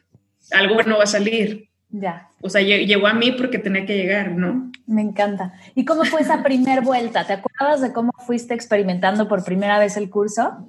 algo 0.50 0.74
bueno 0.74 0.98
va 0.98 1.04
a 1.04 1.06
salir. 1.06 1.71
Ya. 1.92 2.30
O 2.42 2.50
sea, 2.50 2.62
llegó 2.62 3.08
a 3.08 3.14
mí 3.14 3.34
porque 3.34 3.60
tenía 3.60 3.86
que 3.86 3.98
llegar, 3.98 4.32
¿no? 4.32 4.72
Me 4.88 5.02
encanta. 5.02 5.54
¿Y 5.76 5.86
cómo 5.86 6.06
fue 6.06 6.22
esa 6.22 6.42
primera 6.42 6.82
vuelta? 6.82 7.28
¿Te 7.28 7.34
acuerdas 7.34 7.82
de 7.82 7.92
cómo 7.92 8.12
fuiste 8.26 8.54
experimentando 8.54 9.28
por 9.28 9.44
primera 9.44 9.78
vez 9.78 9.98
el 9.98 10.10
curso? 10.10 10.66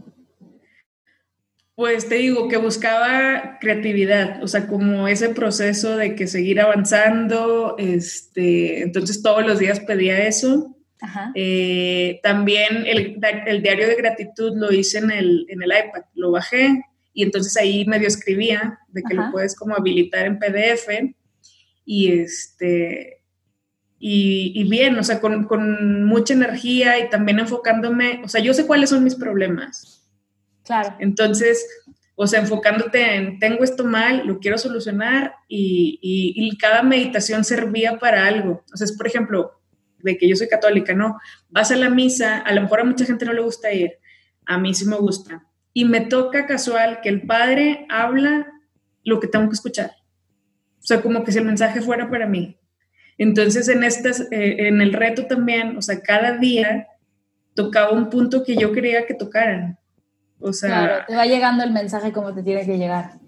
Pues 1.74 2.08
te 2.08 2.16
digo 2.16 2.48
que 2.48 2.58
buscaba 2.58 3.58
creatividad, 3.58 4.42
o 4.42 4.48
sea, 4.48 4.66
como 4.66 5.08
ese 5.08 5.30
proceso 5.30 5.96
de 5.96 6.14
que 6.14 6.26
seguir 6.26 6.60
avanzando, 6.60 7.76
este, 7.78 8.82
entonces 8.82 9.22
todos 9.22 9.46
los 9.46 9.58
días 9.58 9.80
pedía 9.80 10.26
eso. 10.26 10.76
Eh, 11.34 12.20
también 12.22 12.84
el, 12.86 13.62
diario 13.62 13.88
de 13.88 13.94
gratitud 13.96 14.56
lo 14.56 14.70
hice 14.72 14.98
en 14.98 15.10
el, 15.10 15.46
en 15.48 15.62
el 15.62 15.70
iPad, 15.70 16.02
lo 16.14 16.30
bajé 16.30 16.84
y 17.12 17.22
entonces 17.22 17.56
ahí 17.56 17.84
medio 17.86 18.08
escribía 18.08 18.78
de 18.88 19.02
que 19.02 19.14
lo 19.14 19.30
puedes 19.30 19.54
como 19.54 19.74
habilitar 19.74 20.26
en 20.26 20.38
PDF 20.38 20.88
y 21.84 22.12
este 22.12 23.22
y, 24.04 24.68
bien, 24.68 24.98
o 24.98 25.04
sea, 25.04 25.20
con, 25.20 25.44
con, 25.44 26.02
mucha 26.04 26.34
energía 26.34 26.98
y 26.98 27.08
también 27.08 27.38
enfocándome, 27.38 28.20
o 28.24 28.28
sea, 28.28 28.40
yo 28.40 28.52
sé 28.52 28.66
cuáles 28.66 28.90
son 28.90 29.04
mis 29.04 29.14
problemas. 29.14 30.10
Claro. 30.64 30.96
Entonces, 30.98 31.64
o 32.16 32.26
sea, 32.26 32.40
enfocándote 32.40 33.14
en, 33.14 33.38
tengo 33.38 33.62
esto 33.62 33.84
mal, 33.84 34.26
lo 34.26 34.40
quiero 34.40 34.58
solucionar 34.58 35.36
y, 35.46 36.00
y, 36.02 36.56
cada 36.56 36.82
meditación 36.82 37.44
servía 37.44 38.00
para 38.00 38.26
algo. 38.26 38.64
O 38.72 38.76
sea, 38.76 38.86
es 38.86 38.96
por 38.96 39.06
ejemplo, 39.06 39.60
de 39.98 40.18
que 40.18 40.28
yo 40.28 40.34
soy 40.34 40.48
católica, 40.48 40.94
¿no? 40.94 41.20
Vas 41.48 41.70
a 41.70 41.76
la 41.76 41.88
misa, 41.88 42.38
a 42.38 42.52
lo 42.52 42.62
mejor 42.62 42.80
a 42.80 42.84
mucha 42.84 43.04
gente 43.04 43.24
no 43.24 43.32
le 43.32 43.42
gusta 43.42 43.72
ir, 43.72 43.92
a 44.46 44.58
mí 44.58 44.74
sí 44.74 44.84
me 44.84 44.96
gusta. 44.96 45.46
Y 45.72 45.84
me 45.84 46.02
toca 46.02 46.46
casual 46.46 47.00
que 47.02 47.08
el 47.08 47.22
padre 47.22 47.86
habla 47.88 48.46
lo 49.04 49.20
que 49.20 49.28
tengo 49.28 49.48
que 49.48 49.54
escuchar. 49.54 49.92
O 50.78 50.84
sea, 50.84 51.00
como 51.00 51.24
que 51.24 51.32
si 51.32 51.38
el 51.38 51.44
mensaje 51.44 51.80
fuera 51.80 52.10
para 52.10 52.26
mí. 52.26 52.58
Entonces, 53.18 53.68
en, 53.68 53.84
estas, 53.84 54.20
eh, 54.32 54.68
en 54.68 54.80
el 54.80 54.92
reto 54.92 55.26
también, 55.26 55.76
o 55.76 55.82
sea, 55.82 56.02
cada 56.02 56.38
día 56.38 56.88
tocaba 57.54 57.92
un 57.92 58.10
punto 58.10 58.42
que 58.44 58.56
yo 58.56 58.72
quería 58.72 59.06
que 59.06 59.14
tocaran. 59.14 59.78
O 60.40 60.52
sea, 60.52 60.68
claro, 60.68 61.04
te 61.06 61.16
va 61.16 61.26
llegando 61.26 61.62
el 61.62 61.72
mensaje 61.72 62.12
como 62.12 62.34
te 62.34 62.42
tiene 62.42 62.66
que 62.66 62.76
llegar. 62.76 63.20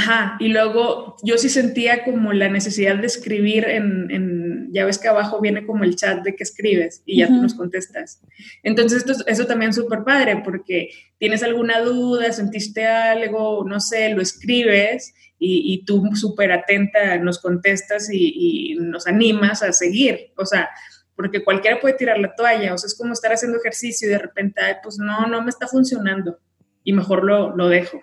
Ajá, 0.00 0.36
y 0.40 0.48
luego 0.48 1.16
yo 1.22 1.36
sí 1.36 1.50
sentía 1.50 2.04
como 2.04 2.32
la 2.32 2.48
necesidad 2.48 2.96
de 2.96 3.06
escribir 3.06 3.66
en, 3.66 4.72
ya 4.72 4.86
ves 4.86 4.98
que 4.98 5.08
abajo 5.08 5.42
viene 5.42 5.66
como 5.66 5.84
el 5.84 5.94
chat 5.94 6.22
de 6.22 6.34
que 6.34 6.42
escribes 6.42 7.02
y 7.04 7.18
ya 7.18 7.26
tú 7.26 7.34
nos 7.34 7.52
contestas. 7.52 8.22
Entonces 8.62 9.04
esto, 9.04 9.22
eso 9.26 9.46
también 9.46 9.70
es 9.70 9.76
súper 9.76 10.02
padre 10.02 10.40
porque 10.42 10.88
tienes 11.18 11.42
alguna 11.42 11.80
duda, 11.80 12.32
sentiste 12.32 12.86
algo, 12.86 13.62
no 13.68 13.78
sé, 13.78 14.08
lo 14.14 14.22
escribes 14.22 15.12
y, 15.38 15.84
tú 15.84 16.02
súper 16.14 16.52
atenta 16.52 17.18
nos 17.18 17.38
contestas 17.38 18.08
y, 18.10 18.76
nos 18.80 19.06
animas 19.06 19.62
a 19.62 19.74
seguir. 19.74 20.32
O 20.36 20.46
sea, 20.46 20.70
porque 21.14 21.44
cualquiera 21.44 21.78
puede 21.78 21.94
tirar 21.94 22.18
la 22.18 22.34
toalla, 22.34 22.72
o 22.72 22.78
sea, 22.78 22.86
es 22.86 22.96
como 22.96 23.12
estar 23.12 23.32
haciendo 23.34 23.58
ejercicio 23.58 24.08
y 24.08 24.12
de 24.12 24.18
repente, 24.18 24.62
pues 24.82 24.98
no, 24.98 25.26
no 25.26 25.42
me 25.42 25.50
está 25.50 25.66
funcionando 25.66 26.38
y 26.84 26.94
mejor 26.94 27.22
lo, 27.22 27.54
lo 27.54 27.68
dejo. 27.68 28.00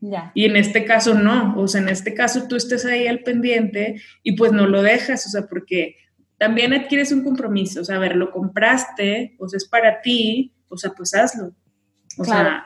Ya. 0.00 0.30
Y 0.34 0.44
en 0.44 0.56
este 0.56 0.84
caso 0.84 1.14
no, 1.14 1.54
o 1.58 1.66
sea, 1.66 1.80
en 1.80 1.88
este 1.88 2.14
caso 2.14 2.46
tú 2.46 2.56
estés 2.56 2.84
ahí 2.84 3.06
al 3.06 3.20
pendiente 3.20 4.00
y 4.22 4.36
pues 4.36 4.52
no 4.52 4.66
lo 4.66 4.82
dejas, 4.82 5.26
o 5.26 5.30
sea, 5.30 5.46
porque 5.48 5.96
también 6.38 6.72
adquieres 6.72 7.10
un 7.10 7.24
compromiso, 7.24 7.80
o 7.80 7.84
sea, 7.84 7.96
a 7.96 8.00
ver, 8.00 8.14
lo 8.14 8.30
compraste, 8.30 9.36
o 9.38 9.48
sea, 9.48 9.56
es 9.56 9.68
para 9.68 10.00
ti, 10.00 10.54
o 10.68 10.76
sea, 10.76 10.92
pues 10.92 11.14
hazlo. 11.14 11.52
O 12.16 12.24
sea, 12.24 12.64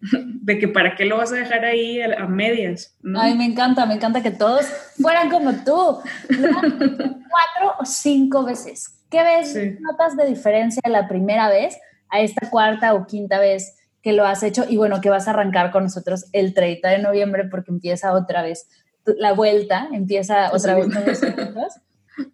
de 0.00 0.58
que 0.58 0.68
para 0.68 0.94
qué 0.94 1.06
lo 1.06 1.16
vas 1.16 1.32
a 1.32 1.36
dejar 1.36 1.64
ahí 1.64 2.00
a, 2.02 2.26
medias. 2.26 2.96
Ay, 3.16 3.34
me 3.36 3.46
encanta, 3.46 3.86
me 3.86 3.94
encanta 3.94 4.22
que 4.22 4.30
todos 4.30 4.66
fueran 5.00 5.30
como 5.30 5.52
tú. 5.64 5.98
cuatro 6.28 7.74
o 7.78 7.84
cinco 7.84 8.44
veces. 8.44 8.94
¿Qué 9.10 9.22
ves? 9.22 9.56
¿Notas 9.80 10.16
de 10.16 10.26
diferencia 10.26 10.82
la 10.86 11.08
primera 11.08 11.48
vez 11.48 11.78
a 12.10 12.20
esta 12.20 12.48
cuarta 12.50 12.94
o 12.94 13.06
quinta 13.06 13.38
vez 13.38 13.77
que 14.02 14.12
lo 14.12 14.26
has 14.26 14.42
hecho? 14.42 14.64
Y 14.68 14.76
bueno, 14.76 15.00
que 15.00 15.10
vas 15.10 15.28
a 15.28 15.30
arrancar 15.30 15.70
con 15.70 15.84
nosotros 15.84 16.26
el 16.32 16.54
30 16.54 16.88
de 16.88 16.98
noviembre 16.98 17.44
porque 17.44 17.70
empieza 17.70 18.12
otra 18.12 18.42
vez 18.42 18.68
la 19.04 19.32
vuelta, 19.32 19.88
empieza 19.92 20.52
otra 20.52 20.74
vez 20.74 20.92
con 20.92 21.06
nosotros. 21.06 21.74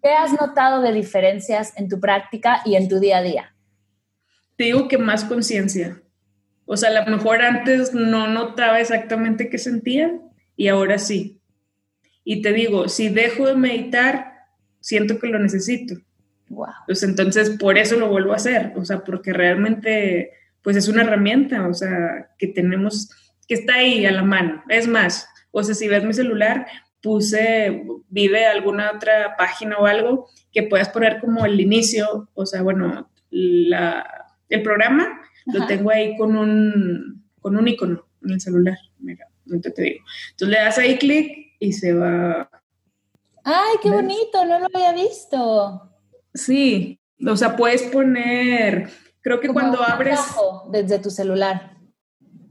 ¿Qué 0.01 0.09
has 0.09 0.33
notado 0.33 0.81
de 0.81 0.91
diferencias 0.91 1.73
en 1.77 1.89
tu 1.89 1.99
práctica 1.99 2.61
y 2.65 2.75
en 2.75 2.87
tu 2.87 2.99
día 2.99 3.19
a 3.19 3.21
día? 3.21 3.55
Te 4.55 4.65
digo 4.65 4.87
que 4.87 4.97
más 4.97 5.23
conciencia 5.25 6.01
o 6.65 6.77
sea, 6.77 6.89
a 6.89 7.05
lo 7.05 7.15
mejor 7.15 7.41
antes 7.41 7.93
no 7.93 8.27
notaba 8.27 8.79
exactamente 8.79 9.49
qué 9.49 9.57
sentía 9.57 10.19
y 10.55 10.67
ahora 10.67 10.97
sí. 10.97 11.39
Y 12.23 12.41
te 12.41 12.53
digo, 12.53 12.89
si 12.89 13.09
dejo 13.09 13.45
de 13.45 13.55
meditar, 13.55 14.33
siento 14.79 15.19
que 15.19 15.27
lo 15.27 15.37
necesito. 15.37 15.95
Wow. 16.49 16.67
Pues 16.87 17.03
entonces 17.03 17.51
por 17.51 17.77
eso 17.77 17.97
lo 17.97 18.09
vuelvo 18.09 18.33
a 18.33 18.37
hacer, 18.37 18.73
o 18.75 18.83
sea, 18.83 19.03
porque 19.03 19.31
realmente 19.31 20.31
pues 20.65 20.75
es 20.75 20.87
una 20.87 21.03
herramienta, 21.03 21.67
o 21.67 21.73
sea, 21.75 22.31
que 22.39 22.47
tenemos, 22.47 23.09
que 23.47 23.53
está 23.53 23.75
ahí 23.75 24.03
a 24.05 24.11
la 24.11 24.23
mano. 24.23 24.63
Es 24.67 24.87
más, 24.87 25.29
o 25.51 25.63
sea, 25.63 25.75
si 25.75 25.87
ves 25.87 26.03
mi 26.03 26.13
celular, 26.13 26.65
puse, 27.03 27.83
vive 28.09 28.47
alguna 28.47 28.91
otra 28.95 29.37
página 29.37 29.77
o 29.77 29.85
algo 29.85 30.27
que 30.51 30.63
puedas 30.63 30.89
poner 30.89 31.21
como 31.21 31.45
el 31.45 31.61
inicio, 31.61 32.29
o 32.33 32.47
sea, 32.47 32.63
bueno, 32.63 33.11
la, 33.29 34.25
el 34.49 34.63
programa 34.63 35.21
lo 35.53 35.67
tengo 35.67 35.91
ahí 35.91 36.17
con 36.17 36.35
un, 36.35 37.23
con 37.39 37.55
un 37.55 37.67
icono 37.67 38.07
en 38.23 38.31
el 38.31 38.41
celular. 38.41 38.77
Mira, 38.97 39.27
ahorita 39.47 39.69
te 39.69 39.81
digo. 39.83 40.05
Entonces 40.31 40.57
le 40.57 40.63
das 40.63 40.77
ahí 40.79 40.97
clic 40.97 41.53
y 41.59 41.73
se 41.73 41.93
va. 41.93 42.49
¡Ay, 43.43 43.75
qué 43.83 43.91
bonito! 43.91 44.43
No 44.45 44.57
lo 44.57 44.65
había 44.73 44.93
visto. 44.93 45.91
Sí, 46.33 46.99
o 47.23 47.37
sea, 47.37 47.55
puedes 47.55 47.83
poner, 47.83 48.89
creo 49.25 49.39
que 49.39 49.49
cuando 49.49 49.81
abres... 49.81 50.19
Desde 50.69 50.99
tu 50.99 51.09
celular. 51.09 51.71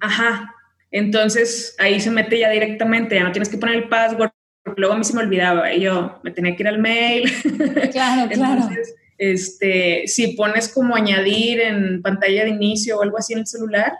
Ajá, 0.01 0.53
entonces 0.91 1.77
ahí 1.79 2.01
se 2.01 2.11
mete 2.11 2.37
ya 2.41 2.51
directamente, 2.51 3.15
ya 3.15 3.23
no 3.23 3.31
tienes 3.31 3.49
que 3.49 3.59
poner 3.59 3.77
el 3.77 3.89
password, 3.89 4.33
porque 4.65 4.81
luego 4.81 4.95
a 4.95 4.99
mí 4.99 5.05
se 5.05 5.15
me 5.15 5.23
olvidaba 5.23 5.73
y 5.73 5.83
yo 5.83 6.19
me 6.25 6.33
tenía 6.33 6.57
que 6.57 6.65
ir 6.65 6.69
al 6.69 6.81
mail. 6.81 7.33
Claro, 7.93 8.29
claro. 8.29 8.69
Este, 9.17 10.03
si 10.09 10.37
pones 10.37 10.69
como 10.69 10.97
añadir 10.97 11.61
en 11.61 12.03
pantalla 12.03 12.43
de 12.43 12.51
inicio 12.51 12.99
o 12.99 13.03
algo 13.03 13.19
así 13.19 13.35
en 13.35 13.39
el 13.41 13.47
celular 13.47 13.93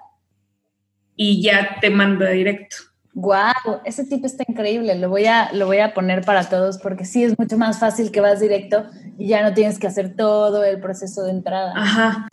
y 1.15 1.41
ya 1.41 1.77
te 1.81 1.91
manda 1.91 2.31
directo. 2.31 2.75
Wow, 3.13 3.83
ese 3.85 4.05
tipo 4.05 4.27
está 4.27 4.43
increíble. 4.49 4.97
Lo 4.97 5.09
voy 5.09 5.27
a 5.27 5.53
lo 5.53 5.67
voy 5.67 5.79
a 5.79 5.95
poner 5.95 6.25
para 6.25 6.49
todos 6.49 6.79
porque 6.79 7.05
sí 7.05 7.23
es 7.23 7.39
mucho 7.39 7.57
más 7.57 7.79
fácil 7.79 8.11
que 8.11 8.21
vas 8.21 8.41
directo 8.41 8.87
y 9.17 9.29
ya 9.29 9.49
no 9.49 9.55
tienes 9.55 9.79
que 9.79 9.87
hacer 9.87 10.17
todo 10.17 10.65
el 10.65 10.81
proceso 10.81 11.23
de 11.23 11.31
entrada. 11.31 11.73
Ajá. 11.77 12.29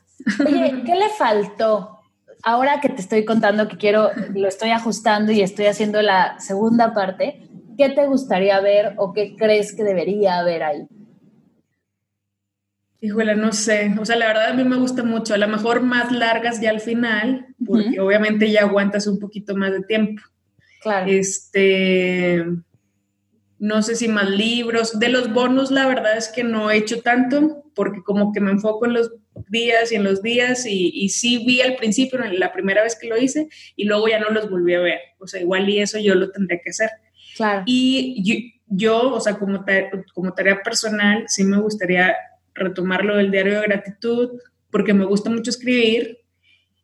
Oye, 0.45 0.83
¿qué 0.85 0.95
le 0.95 1.09
faltó? 1.09 1.99
Ahora 2.43 2.81
que 2.81 2.89
te 2.89 3.01
estoy 3.01 3.25
contando 3.25 3.67
que 3.67 3.77
quiero, 3.77 4.09
lo 4.33 4.47
estoy 4.47 4.71
ajustando 4.71 5.31
y 5.31 5.41
estoy 5.41 5.67
haciendo 5.67 6.01
la 6.01 6.39
segunda 6.39 6.93
parte, 6.93 7.47
¿qué 7.77 7.89
te 7.89 8.07
gustaría 8.07 8.59
ver 8.59 8.93
o 8.97 9.13
qué 9.13 9.35
crees 9.35 9.75
que 9.75 9.83
debería 9.83 10.39
haber 10.39 10.63
ahí? 10.63 10.87
Híjole, 13.03 13.35
no 13.35 13.51
sé. 13.51 13.95
O 13.99 14.05
sea, 14.05 14.15
la 14.15 14.27
verdad 14.27 14.51
a 14.51 14.53
mí 14.53 14.63
me 14.63 14.77
gusta 14.77 15.03
mucho. 15.03 15.33
A 15.33 15.37
lo 15.37 15.47
mejor 15.47 15.81
más 15.81 16.11
largas 16.11 16.61
ya 16.61 16.69
al 16.69 16.81
final, 16.81 17.47
porque 17.65 17.99
obviamente 17.99 18.51
ya 18.51 18.61
aguantas 18.61 19.07
un 19.07 19.17
poquito 19.19 19.55
más 19.55 19.71
de 19.71 19.81
tiempo. 19.81 20.21
Claro. 20.81 21.09
Este, 21.09 22.45
no 23.57 23.81
sé 23.81 23.95
si 23.95 24.07
más 24.07 24.29
libros. 24.29 24.99
De 24.99 25.09
los 25.09 25.33
bonos, 25.33 25.71
la 25.71 25.87
verdad 25.87 26.15
es 26.15 26.29
que 26.29 26.43
no 26.43 26.69
he 26.69 26.77
hecho 26.77 27.01
tanto, 27.01 27.63
porque 27.73 28.03
como 28.03 28.31
que 28.31 28.39
me 28.39 28.51
enfoco 28.51 28.85
en 28.85 28.93
los 28.93 29.11
días 29.49 29.91
y 29.91 29.95
en 29.95 30.03
los 30.03 30.21
días, 30.21 30.65
y, 30.65 30.91
y 30.93 31.09
sí 31.09 31.43
vi 31.45 31.61
al 31.61 31.75
principio, 31.75 32.19
la 32.19 32.53
primera 32.53 32.83
vez 32.83 32.97
que 32.99 33.07
lo 33.07 33.17
hice, 33.17 33.47
y 33.75 33.85
luego 33.85 34.07
ya 34.07 34.19
no 34.19 34.29
los 34.29 34.49
volví 34.49 34.73
a 34.73 34.79
ver. 34.79 34.99
O 35.19 35.27
sea, 35.27 35.41
igual 35.41 35.69
y 35.69 35.79
eso 35.79 35.99
yo 35.99 36.15
lo 36.15 36.31
tendría 36.31 36.59
que 36.63 36.69
hacer. 36.69 36.89
Claro. 37.35 37.63
Y 37.65 38.43
yo, 38.67 39.13
o 39.13 39.19
sea, 39.19 39.37
como, 39.37 39.65
como 40.13 40.33
tarea 40.33 40.61
personal, 40.63 41.25
sí 41.27 41.43
me 41.43 41.59
gustaría 41.59 42.15
retomar 42.53 43.05
lo 43.05 43.17
del 43.17 43.31
diario 43.31 43.59
de 43.59 43.67
gratitud, 43.67 44.29
porque 44.69 44.93
me 44.93 45.05
gusta 45.05 45.29
mucho 45.29 45.49
escribir 45.49 46.21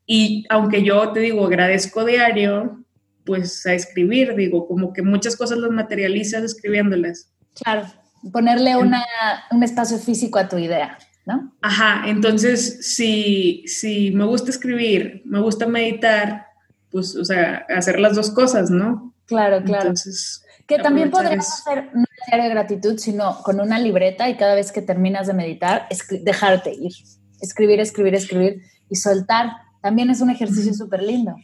y 0.09 0.45
aunque 0.49 0.83
yo 0.83 1.11
te 1.11 1.19
digo, 1.19 1.45
agradezco 1.45 2.05
diario, 2.05 2.83
pues 3.25 3.65
a 3.65 3.73
escribir, 3.73 4.35
digo, 4.35 4.65
como 4.65 4.93
que 4.93 5.01
muchas 5.01 5.35
cosas 5.35 5.57
las 5.57 5.69
materializas 5.69 6.43
escribiéndolas. 6.43 7.33
Claro, 7.61 7.85
ponerle 8.31 8.77
una, 8.77 9.03
un 9.51 9.63
espacio 9.63 9.97
físico 9.97 10.39
a 10.39 10.47
tu 10.47 10.57
idea, 10.57 10.97
¿no? 11.27 11.53
Ajá, 11.61 12.03
entonces 12.07 12.93
si, 12.95 13.63
si 13.67 14.11
me 14.11 14.25
gusta 14.25 14.49
escribir, 14.49 15.21
me 15.25 15.41
gusta 15.41 15.67
meditar, 15.67 16.47
pues, 16.89 17.15
o 17.17 17.25
sea, 17.25 17.65
hacer 17.69 17.99
las 17.99 18.15
dos 18.15 18.31
cosas, 18.31 18.71
¿no? 18.71 19.13
Claro, 19.25 19.61
claro. 19.61 19.89
Entonces, 19.89 20.41
que 20.65 20.79
también 20.79 21.11
podríamos 21.11 21.47
hacer 21.47 21.89
no 21.93 22.05
diario 22.27 22.45
de 22.45 22.49
gratitud, 22.49 22.97
sino 22.97 23.41
con 23.43 23.59
una 23.59 23.77
libreta 23.77 24.29
y 24.29 24.37
cada 24.37 24.55
vez 24.55 24.71
que 24.71 24.81
terminas 24.81 25.27
de 25.27 25.33
meditar, 25.33 25.87
dejarte 26.23 26.73
ir. 26.73 26.93
Escribir, 27.41 27.79
escribir, 27.81 28.15
escribir 28.15 28.61
y 28.89 28.95
soltar. 28.95 29.51
También 29.81 30.09
es 30.09 30.21
un 30.21 30.29
ejercicio 30.29 30.73
súper 30.73 31.03
lindo. 31.03 31.35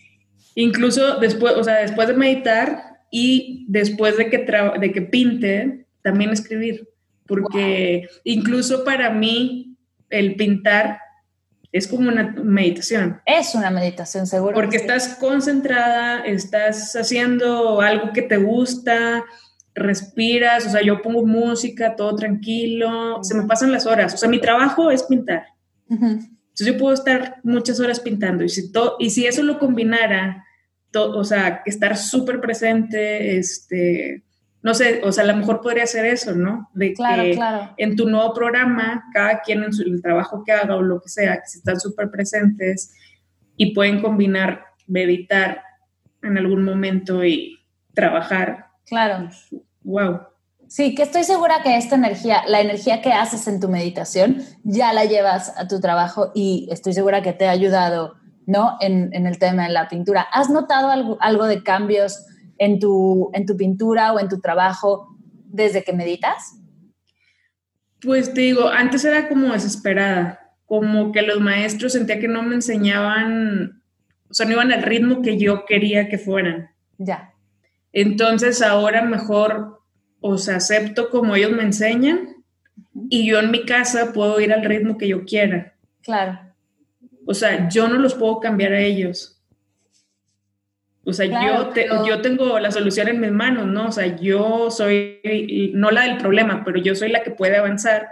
Incluso 0.56 1.20
después, 1.20 1.56
o 1.56 1.64
sea, 1.64 1.76
después 1.80 2.08
de 2.08 2.14
meditar 2.16 3.02
y 3.12 3.66
después 3.68 4.18
de 4.18 4.30
que, 4.30 4.46
de 4.80 4.92
que 4.92 5.02
pinte, 5.02 5.88
también 6.02 6.32
escribir. 6.32 6.88
Porque 7.26 8.08
incluso 8.24 8.84
para 8.84 9.10
mí 9.10 9.73
el 10.14 10.36
pintar 10.36 11.00
es 11.72 11.88
como 11.88 12.08
una 12.08 12.36
meditación. 12.44 13.20
Es 13.26 13.56
una 13.56 13.72
meditación, 13.72 14.28
seguro. 14.28 14.54
Porque 14.54 14.78
estás 14.78 15.16
concentrada, 15.16 16.20
estás 16.20 16.96
haciendo 16.96 17.82
algo 17.82 18.14
que 18.14 18.22
te 18.22 18.38
gusta, 18.38 19.26
respiras, 19.74 20.68
o 20.68 20.70
sea, 20.70 20.84
yo 20.84 21.02
pongo 21.02 21.26
música, 21.26 21.96
todo 21.96 22.16
tranquilo, 22.16 23.24
se 23.24 23.36
me 23.36 23.48
pasan 23.48 23.72
las 23.72 23.88
horas. 23.88 24.14
O 24.14 24.18
sea, 24.18 24.30
mi 24.30 24.40
trabajo 24.40 24.92
es 24.92 25.04
pintar. 25.04 25.48
Entonces 25.90 26.68
yo 26.68 26.78
puedo 26.78 26.94
estar 26.94 27.38
muchas 27.44 27.80
horas 27.80 28.00
pintando 28.00 28.44
y 28.44 28.50
si, 28.50 28.72
y 29.00 29.10
si 29.10 29.26
eso 29.26 29.42
lo 29.44 29.58
combinara, 29.58 30.46
o 30.96 31.24
sea, 31.24 31.64
estar 31.66 31.98
súper 31.98 32.40
presente, 32.40 33.38
este, 33.38 34.24
no 34.64 34.74
sé, 34.74 35.02
o 35.04 35.12
sea, 35.12 35.26
a 35.26 35.28
lo 35.28 35.36
mejor 35.36 35.62
podría 35.62 35.86
ser 35.86 36.06
eso, 36.06 36.34
¿no? 36.34 36.70
De 36.74 36.94
que 36.94 37.38
en 37.78 37.96
tu 37.98 38.10
nuevo 38.10 38.34
programa, 38.34 39.04
cada 39.14 39.42
quien 39.42 39.62
en 39.62 39.74
su, 39.74 39.84
el 39.84 40.02
trabajo 40.02 40.42
que 40.46 40.54
haga 40.54 40.78
o 40.78 40.82
lo 40.82 41.02
que 41.02 41.10
sea, 41.10 41.36
que 41.36 41.58
están 41.58 41.82
súper 41.82 42.10
presentes 42.10 42.96
y 43.58 43.74
pueden 43.74 44.02
combinar 44.02 44.64
meditar 44.88 45.62
en 46.22 46.38
algún 46.38 46.64
momento 46.64 47.26
y 47.26 47.60
trabajar. 47.94 48.68
Claro. 48.86 49.30
Wow. 49.82 50.22
Sí, 50.70 50.96
que 50.96 51.04
estoy 51.04 51.26
segura 51.26 51.62
que 51.62 51.76
esta 51.76 51.96
energía, 51.96 52.44
la 52.48 52.62
energía 52.62 53.02
que 53.02 53.12
haces 53.12 53.48
en 53.50 53.60
tu 53.60 53.68
meditación, 53.68 54.42
ya 54.64 54.94
la 54.94 55.04
llevas 55.04 55.54
a 55.58 55.68
tu 55.68 55.82
trabajo 55.82 56.32
y 56.34 56.70
estoy 56.72 56.94
segura 56.94 57.22
que 57.22 57.34
te 57.34 57.48
ha 57.48 57.52
ayudado, 57.52 58.16
¿no? 58.46 58.78
En, 58.80 59.14
el 59.14 59.38
tema 59.40 59.64
de 59.64 59.74
la 59.74 59.90
pintura. 59.90 60.22
¿Has 60.32 60.50
notado 60.50 60.90
algo, 60.90 61.18
algo 61.20 61.48
de 61.48 61.64
cambios 61.64 62.26
en 62.58 62.80
tu, 62.80 63.30
en 63.34 63.46
tu 63.46 63.58
pintura 63.58 64.14
o 64.14 64.20
en 64.20 64.30
tu 64.30 64.40
trabajo 64.40 65.16
desde 65.46 65.84
que 65.84 65.94
meditas? 65.94 66.60
Pues 68.02 68.34
te 68.34 68.42
digo, 68.42 68.68
antes 68.68 69.06
era 69.06 69.30
como 69.30 69.54
desesperada, 69.54 70.56
como 70.66 71.12
que 71.12 71.22
los 71.22 71.40
maestros 71.40 71.94
sentía 71.94 72.20
que 72.20 72.28
no 72.28 72.44
me 72.44 72.56
enseñaban, 72.56 73.82
o 74.30 74.34
sea, 74.34 74.46
no 74.46 74.54
iban 74.54 74.72
al 74.72 74.84
ritmo 74.84 75.22
que 75.22 75.38
yo 75.38 75.66
quería 75.66 76.10
que 76.10 76.18
fueran. 76.18 76.70
Ya. 76.98 77.34
Entonces 77.92 78.62
ahora 78.62 79.04
mejor 79.04 79.84
o 80.26 80.38
sea, 80.38 80.56
acepto 80.56 81.10
como 81.10 81.36
ellos 81.36 81.52
me 81.52 81.64
enseñan 81.64 82.38
y 83.10 83.28
yo 83.28 83.40
en 83.40 83.52
mi 83.52 83.66
casa 83.66 84.14
puedo 84.14 84.40
ir 84.40 84.54
al 84.54 84.64
ritmo 84.64 84.98
que 84.98 85.10
yo 85.10 85.26
quiera. 85.26 85.74
Claro. 86.02 86.40
O 87.26 87.34
sea, 87.34 87.68
yo 87.68 87.90
no 87.90 87.96
los 88.00 88.16
puedo 88.16 88.40
cambiar 88.40 88.72
a 88.72 88.80
ellos. 88.80 89.33
O 91.06 91.12
sea, 91.12 91.26
yo, 91.26 91.74
yo 92.06 92.22
tengo 92.22 92.60
la 92.60 92.72
solución 92.72 93.10
en 93.10 93.20
mis 93.20 93.32
manos, 93.32 93.68
¿no? 93.68 93.88
O 93.88 93.92
sea, 93.92 94.16
yo 94.16 94.72
soy, 94.72 95.72
no 95.74 95.92
la 95.92 96.04
del 96.04 96.18
problema, 96.18 96.64
pero 96.64 96.80
yo 96.80 96.96
soy 96.96 97.12
la 97.12 97.24
que 97.24 97.32
puede 97.32 97.58
avanzar 97.58 98.08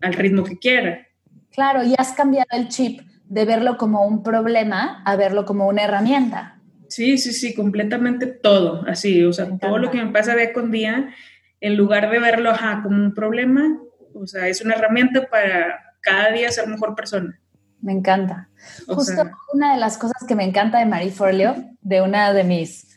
al 0.00 0.12
ritmo 0.12 0.44
que 0.44 0.58
quiera. 0.58 1.06
Claro, 1.50 1.82
y 1.82 1.94
has 1.98 2.12
cambiado 2.12 2.48
el 2.52 2.68
chip 2.68 3.00
de 3.24 3.44
verlo 3.44 3.76
como 3.76 4.06
un 4.06 4.22
problema 4.22 5.02
a 5.04 5.16
verlo 5.16 5.44
como 5.44 5.66
una 5.66 5.82
herramienta. 5.82 6.60
Sí, 6.88 7.18
sí, 7.18 7.32
sí, 7.32 7.52
completamente 7.52 8.26
todo, 8.26 8.84
así, 8.86 9.24
o 9.24 9.32
sea, 9.32 9.48
todo 9.58 9.78
lo 9.78 9.90
que 9.90 10.02
me 10.02 10.12
pasa 10.12 10.36
día 10.36 10.52
con 10.52 10.70
día 10.70 11.12
en 11.60 11.76
lugar 11.76 12.10
de 12.10 12.20
verlo 12.20 12.52
como 12.82 12.96
un 12.96 13.12
problema, 13.12 13.80
o 14.14 14.26
sea, 14.26 14.46
es 14.46 14.62
una 14.62 14.74
herramienta 14.74 15.26
para 15.28 15.80
cada 16.00 16.30
día 16.30 16.50
ser 16.52 16.68
mejor 16.68 16.94
persona. 16.94 17.40
Me 17.86 17.92
encanta. 17.92 18.48
Justo 18.88 19.22
una 19.54 19.74
de 19.74 19.78
las 19.78 19.96
cosas 19.96 20.24
que 20.26 20.34
me 20.34 20.42
encanta 20.42 20.80
de 20.80 20.86
Marie 20.86 21.12
Forleo, 21.12 21.54
de 21.82 22.02
una 22.02 22.32
de 22.32 22.42
mis, 22.42 22.88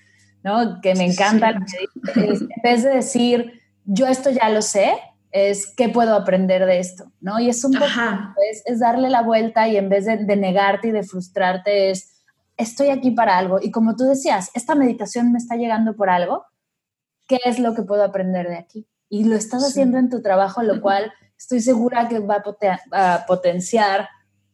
¿no? 0.44 0.82
Que 0.82 0.96
me 0.96 1.06
encanta, 1.06 1.52
es, 2.16 2.42
en 2.42 2.50
vez 2.64 2.82
de 2.82 2.96
decir, 2.96 3.62
yo 3.86 4.08
esto 4.08 4.32
ya 4.32 4.50
lo 4.50 4.64
sé, 4.64 4.94
es 5.30 5.72
qué 5.78 5.90
puedo 5.90 6.16
aprender 6.16 6.66
de 6.66 6.80
esto, 6.80 7.12
¿no? 7.22 7.40
Y 7.40 7.50
es 7.50 7.64
un 7.64 7.74
poco, 7.74 7.86
es, 8.52 8.64
es, 8.66 8.80
darle 8.80 9.12
la 9.12 9.22
vuelta 9.22 9.68
y 9.68 9.78
en 9.78 9.90
vez 9.90 10.06
de, 10.06 10.18
de 10.18 10.36
negarte 10.36 10.88
y 10.88 10.92
de 10.92 11.04
frustrarte, 11.04 11.92
es, 11.92 12.24
estoy 12.58 12.90
aquí 12.90 13.12
para 13.12 13.38
algo. 13.38 13.60
Y 13.62 13.70
como 13.70 13.96
tú 13.96 14.06
decías, 14.06 14.50
esta 14.56 14.74
meditación 14.74 15.32
me 15.32 15.38
está 15.38 15.56
llegando 15.56 15.96
por 15.96 16.10
algo, 16.10 16.46
¿qué 17.28 17.38
es 17.46 17.60
lo 17.60 17.76
que 17.76 17.84
puedo 17.84 18.04
aprender 18.04 18.50
de 18.50 18.58
aquí? 18.58 18.88
Y 19.08 19.26
lo 19.26 19.36
estás 19.36 19.64
haciendo 19.64 20.00
en 20.00 20.10
tu 20.10 20.24
trabajo, 20.24 20.64
lo 20.64 20.82
cual 20.82 21.14
estoy 21.38 21.62
segura 21.62 22.08
que 22.10 22.18
va 22.20 22.44
a, 22.92 23.26
potenciar 23.26 24.10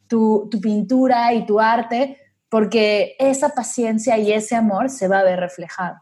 tu, 0.08 0.50
pintura 0.62 1.34
y 1.34 1.46
tu 1.46 1.60
arte, 1.60 2.18
porque 2.50 3.16
esa 3.20 3.50
paciencia 3.50 4.18
y 4.18 4.32
ese 4.32 4.56
amor 4.56 4.90
se 4.90 5.08
va 5.08 5.20
a 5.20 5.24
ver 5.24 5.40
reflejado. 5.40 5.98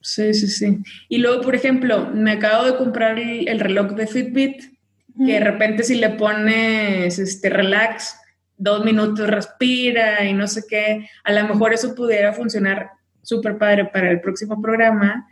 Sí, 0.00 0.32
sí, 0.34 0.46
sí. 0.46 0.78
Y 1.08 1.18
luego, 1.18 1.42
por 1.42 1.54
ejemplo, 1.54 2.10
me 2.12 2.32
acabo 2.32 2.64
de 2.64 2.76
comprar 2.76 3.18
el, 3.18 3.58
reloj 3.58 3.92
de 3.92 4.06
Fitbit, 4.06 4.62
que 5.26 5.32
de 5.32 5.40
repente 5.40 5.82
si 5.82 5.96
le 5.96 6.10
pones 6.10 7.18
este 7.18 7.50
relax, 7.50 8.14
dos 8.56 8.84
minutos 8.84 9.28
respira 9.28 10.24
y 10.24 10.32
no 10.32 10.46
sé 10.46 10.62
qué, 10.68 11.08
a 11.24 11.32
lo 11.32 11.48
mejor 11.48 11.72
eso 11.72 11.94
pudiera 11.94 12.32
funcionar 12.32 12.90
súper 13.22 13.58
padre 13.58 13.86
para 13.86 14.10
el 14.10 14.20
próximo 14.20 14.60
programa, 14.60 15.28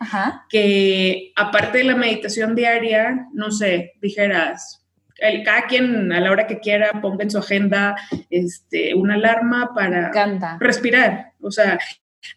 que 0.48 1.32
aparte 1.36 1.78
de 1.78 1.84
la 1.84 1.96
meditación 1.96 2.54
diaria, 2.54 3.26
no 3.32 3.50
sé, 3.50 3.92
dijeras, 4.02 4.85
el, 5.18 5.42
cada 5.42 5.66
quien 5.66 6.12
a 6.12 6.20
la 6.20 6.30
hora 6.30 6.46
que 6.46 6.60
quiera 6.60 7.00
ponga 7.00 7.24
en 7.24 7.30
su 7.30 7.38
agenda 7.38 7.96
este, 8.30 8.94
una 8.94 9.14
alarma 9.14 9.72
para 9.74 10.10
respirar. 10.58 11.32
O 11.40 11.50
sea, 11.50 11.78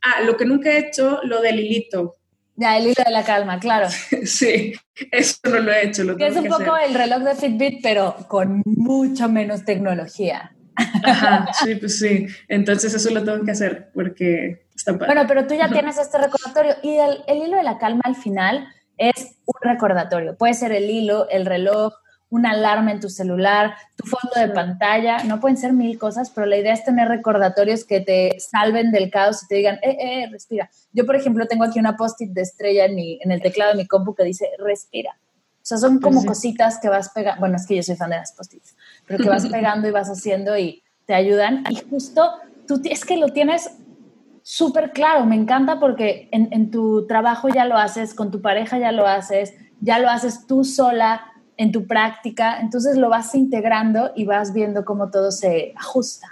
ah, 0.02 0.22
lo 0.22 0.38
que 0.38 0.46
nunca 0.46 0.70
he 0.70 0.80
hecho, 0.80 1.20
lo 1.24 1.42
del 1.42 1.60
hilito. 1.60 2.18
Ya, 2.56 2.78
el 2.78 2.88
hilo 2.88 3.04
de 3.06 3.12
la 3.12 3.24
calma, 3.24 3.60
claro. 3.60 3.88
sí, 4.26 4.74
eso 5.12 5.38
no 5.46 5.60
lo 5.60 5.72
he 5.72 5.88
hecho. 5.88 6.04
Lo 6.04 6.18
que 6.18 6.28
es 6.28 6.36
un 6.36 6.48
poco 6.48 6.76
el 6.78 6.94
reloj 6.94 7.24
de 7.24 7.36
Fitbit, 7.36 7.80
pero 7.82 8.16
con 8.28 8.62
mucho 8.66 9.30
menos 9.30 9.64
tecnología. 9.64 10.52
Ajá, 11.04 11.48
sí, 11.54 11.76
pues 11.76 12.00
sí. 12.00 12.28
Entonces 12.48 12.94
eso 12.94 13.10
lo 13.12 13.24
tengo 13.24 13.44
que 13.44 13.52
hacer 13.52 13.92
porque 13.94 14.66
está 14.76 14.94
padre. 14.94 15.14
Bueno, 15.14 15.28
pero 15.28 15.48
tú 15.48 15.56
ya 15.56 15.70
tienes 15.70 15.98
este 15.98 16.18
recordatorio 16.18 16.76
y 16.84 16.98
el, 16.98 17.24
el, 17.28 17.38
hilo 17.48 17.58
de 17.58 17.64
la 17.64 17.78
calma 17.78 18.02
al 18.04 18.16
final 18.16 18.68
es 18.98 19.36
un 19.46 19.60
recordatorio. 19.62 20.38
Puede 20.38 20.54
ser 20.54 20.72
el 20.72 20.90
hilo, 20.90 21.30
el 21.30 21.46
reloj, 21.46 21.94
una 22.30 22.52
alarma 22.52 22.92
en 22.92 23.00
tu 23.00 23.10
celular, 23.10 23.74
tu 23.96 24.08
fondo 24.08 24.40
de 24.40 24.54
pantalla, 24.54 25.24
no 25.24 25.40
pueden 25.40 25.58
ser 25.58 25.74
mil 25.74 25.98
cosas, 25.98 26.30
pero 26.30 26.46
la 26.46 26.58
idea 26.58 26.74
es 26.74 26.84
tener 26.84 27.08
recordatorios 27.08 27.86
que 27.86 28.02
te 28.02 28.40
salven 28.40 28.92
del 28.92 29.10
caos 29.10 29.44
y 29.44 29.48
te 29.48 29.56
digan, 29.56 29.76
eh, 29.82 29.98
eh, 30.00 30.30
respira. 30.32 30.70
Yo, 30.94 31.06
por 31.06 31.16
ejemplo, 31.16 31.48
tengo 31.48 31.64
aquí 31.64 31.80
una 31.80 31.98
post-it 31.98 32.32
de 32.32 32.42
estrella 32.42 32.86
en, 32.86 32.96
mi, 32.96 33.20
en 33.22 33.32
el 33.32 33.42
teclado 33.42 33.72
de 33.72 33.78
mi 33.78 33.88
compu 33.88 34.14
que 34.14 34.24
dice, 34.24 34.48
respira. 34.60 35.18
O 35.62 35.66
sea, 35.70 35.78
son 35.78 36.00
como 36.00 36.24
cositas 36.24 36.80
que 36.80 36.90
vas 36.90 37.10
pegando, 37.10 37.40
bueno, 37.40 37.56
es 37.56 37.66
que 37.66 37.76
yo 37.76 37.84
soy 37.84 37.96
fan 37.96 38.12
de 38.12 38.18
las 38.18 38.32
post-its, 38.32 38.76
pero 39.06 39.24
que 39.24 39.30
vas 39.30 39.48
pegando 39.52 39.88
y 39.88 39.92
vas 39.92 40.10
haciendo 40.10 40.58
y 40.58 40.84
te 41.06 41.16
ayudan. 41.16 41.64
Y 41.70 41.76
justo 41.90 42.32
tú 42.68 42.80
es 42.86 43.06
que 43.06 43.18
lo 43.18 43.30
tienes 43.30 43.72
súper 44.44 44.92
claro, 44.92 45.26
me 45.26 45.36
encanta 45.36 45.80
porque 45.80 46.30
en, 46.32 46.50
en, 46.52 46.72
tu 46.72 47.06
trabajo 47.08 47.50
ya 47.50 47.66
lo 47.66 47.78
haces, 47.78 48.14
con 48.14 48.32
tu 48.32 48.42
pareja 48.42 48.80
ya 48.80 48.92
lo 48.92 49.06
haces, 49.06 49.54
ya 49.82 50.00
lo 50.00 50.10
haces 50.10 50.48
tú 50.48 50.64
sola 50.64 51.29
en 51.60 51.72
tu 51.72 51.86
práctica, 51.86 52.60
entonces 52.60 52.98
lo 52.98 53.10
vas 53.10 53.36
integrando 53.36 54.14
y 54.16 54.26
vas 54.26 54.54
viendo 54.54 54.84
cómo 54.86 55.12
todo 55.12 55.30
se 55.32 55.74
ajusta. 55.76 56.28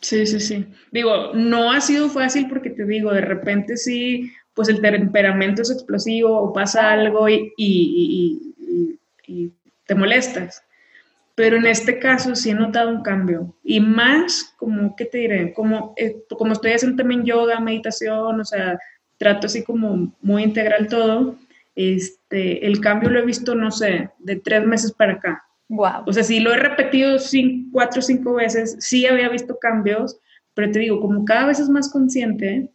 Sí, 0.00 0.26
sí, 0.26 0.40
sí. 0.40 0.66
Digo, 0.90 1.32
no 1.34 1.70
ha 1.70 1.80
sido 1.80 2.08
fácil 2.08 2.48
porque 2.48 2.70
te 2.70 2.84
digo, 2.84 3.12
de 3.12 3.20
repente 3.20 3.76
sí, 3.76 4.32
pues 4.54 4.68
el 4.68 4.80
temperamento 4.80 5.62
es 5.62 5.70
explosivo 5.70 6.40
o 6.40 6.52
pasa 6.52 6.90
algo 6.92 7.28
y, 7.28 7.52
y, 7.56 8.50
y, 8.66 8.98
y 9.26 9.52
te 9.86 9.94
molestas 9.94 10.62
pero 11.36 11.58
en 11.58 11.66
este 11.66 11.98
caso 11.98 12.34
sí 12.34 12.50
he 12.50 12.54
notado 12.54 12.88
un 12.88 13.02
cambio 13.02 13.54
y 13.62 13.78
más 13.78 14.54
como, 14.56 14.96
¿qué 14.96 15.04
te 15.04 15.18
diré? 15.18 15.52
Como, 15.52 15.92
eh, 15.96 16.24
como 16.30 16.54
estoy 16.54 16.72
haciendo 16.72 16.96
también 16.96 17.24
yoga, 17.24 17.60
meditación, 17.60 18.40
o 18.40 18.44
sea, 18.44 18.78
trato 19.18 19.46
así 19.46 19.62
como 19.62 20.16
muy 20.22 20.42
integral 20.42 20.88
todo, 20.88 21.36
este, 21.76 22.66
el 22.66 22.80
cambio 22.80 23.10
lo 23.10 23.20
he 23.20 23.24
visto, 23.24 23.54
no 23.54 23.70
sé, 23.70 24.10
de 24.18 24.36
tres 24.36 24.66
meses 24.66 24.92
para 24.92 25.14
acá. 25.14 25.44
Wow. 25.68 26.04
O 26.06 26.12
sea, 26.12 26.24
sí 26.24 26.40
lo 26.40 26.52
he 26.52 26.56
repetido 26.56 27.18
cinco, 27.18 27.70
cuatro 27.72 28.00
o 28.00 28.02
cinco 28.02 28.34
veces, 28.34 28.76
sí 28.80 29.06
había 29.06 29.28
visto 29.28 29.58
cambios, 29.60 30.18
pero 30.54 30.72
te 30.72 30.78
digo, 30.80 31.00
como 31.00 31.24
cada 31.24 31.46
vez 31.46 31.60
es 31.60 31.68
más 31.68 31.90
consciente, 31.90 32.70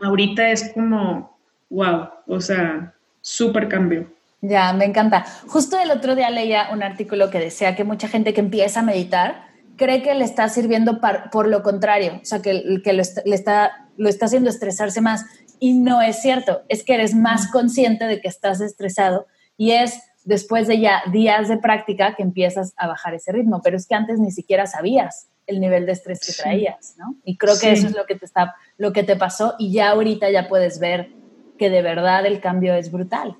ahorita 0.00 0.50
es 0.50 0.72
como, 0.72 1.38
wow, 1.68 2.08
o 2.26 2.40
sea, 2.40 2.94
súper 3.20 3.68
cambio. 3.68 4.10
Ya, 4.40 4.72
me 4.72 4.84
encanta. 4.84 5.24
Justo 5.46 5.78
el 5.78 5.90
otro 5.90 6.14
día 6.14 6.30
leía 6.30 6.68
un 6.72 6.82
artículo 6.82 7.30
que 7.30 7.38
decía 7.38 7.76
que 7.76 7.84
mucha 7.84 8.08
gente 8.08 8.32
que 8.32 8.40
empieza 8.40 8.80
a 8.80 8.82
meditar 8.84 9.46
cree 9.76 10.02
que 10.02 10.14
le 10.14 10.24
está 10.24 10.48
sirviendo 10.48 11.00
por 11.30 11.48
lo 11.48 11.62
contrario, 11.62 12.20
o 12.22 12.24
sea, 12.24 12.40
que, 12.40 12.80
que 12.82 12.92
lo, 12.92 13.02
le 13.24 13.34
está, 13.34 13.88
lo 13.96 14.08
está 14.08 14.26
haciendo 14.26 14.50
estresarse 14.50 15.00
más. 15.00 15.26
Y 15.58 15.74
no 15.74 16.02
es 16.02 16.20
cierto, 16.20 16.62
es 16.68 16.84
que 16.84 16.94
eres 16.94 17.14
más 17.14 17.50
consciente 17.50 18.04
de 18.06 18.20
que 18.20 18.28
estás 18.28 18.60
estresado 18.60 19.26
y 19.56 19.72
es 19.72 20.00
después 20.24 20.66
de 20.66 20.80
ya 20.80 21.02
días 21.12 21.48
de 21.48 21.56
práctica 21.56 22.14
que 22.14 22.22
empiezas 22.22 22.74
a 22.76 22.88
bajar 22.88 23.14
ese 23.14 23.32
ritmo, 23.32 23.60
pero 23.62 23.76
es 23.76 23.86
que 23.86 23.94
antes 23.94 24.18
ni 24.18 24.30
siquiera 24.30 24.66
sabías 24.66 25.28
el 25.46 25.60
nivel 25.60 25.86
de 25.86 25.92
estrés 25.92 26.20
que 26.26 26.42
traías, 26.42 26.96
¿no? 26.98 27.16
Y 27.24 27.36
creo 27.36 27.54
que 27.58 27.70
eso 27.70 27.86
es 27.86 27.94
lo 27.94 28.04
que 28.04 28.16
te 28.16 28.26
está, 28.26 28.54
lo 28.76 28.92
que 28.92 29.04
te 29.04 29.16
pasó 29.16 29.54
y 29.58 29.72
ya 29.72 29.90
ahorita 29.90 30.28
ya 30.30 30.48
puedes 30.48 30.80
ver 30.80 31.10
que 31.56 31.70
de 31.70 31.82
verdad 31.82 32.26
el 32.26 32.40
cambio 32.40 32.74
es 32.74 32.90
brutal. 32.90 33.36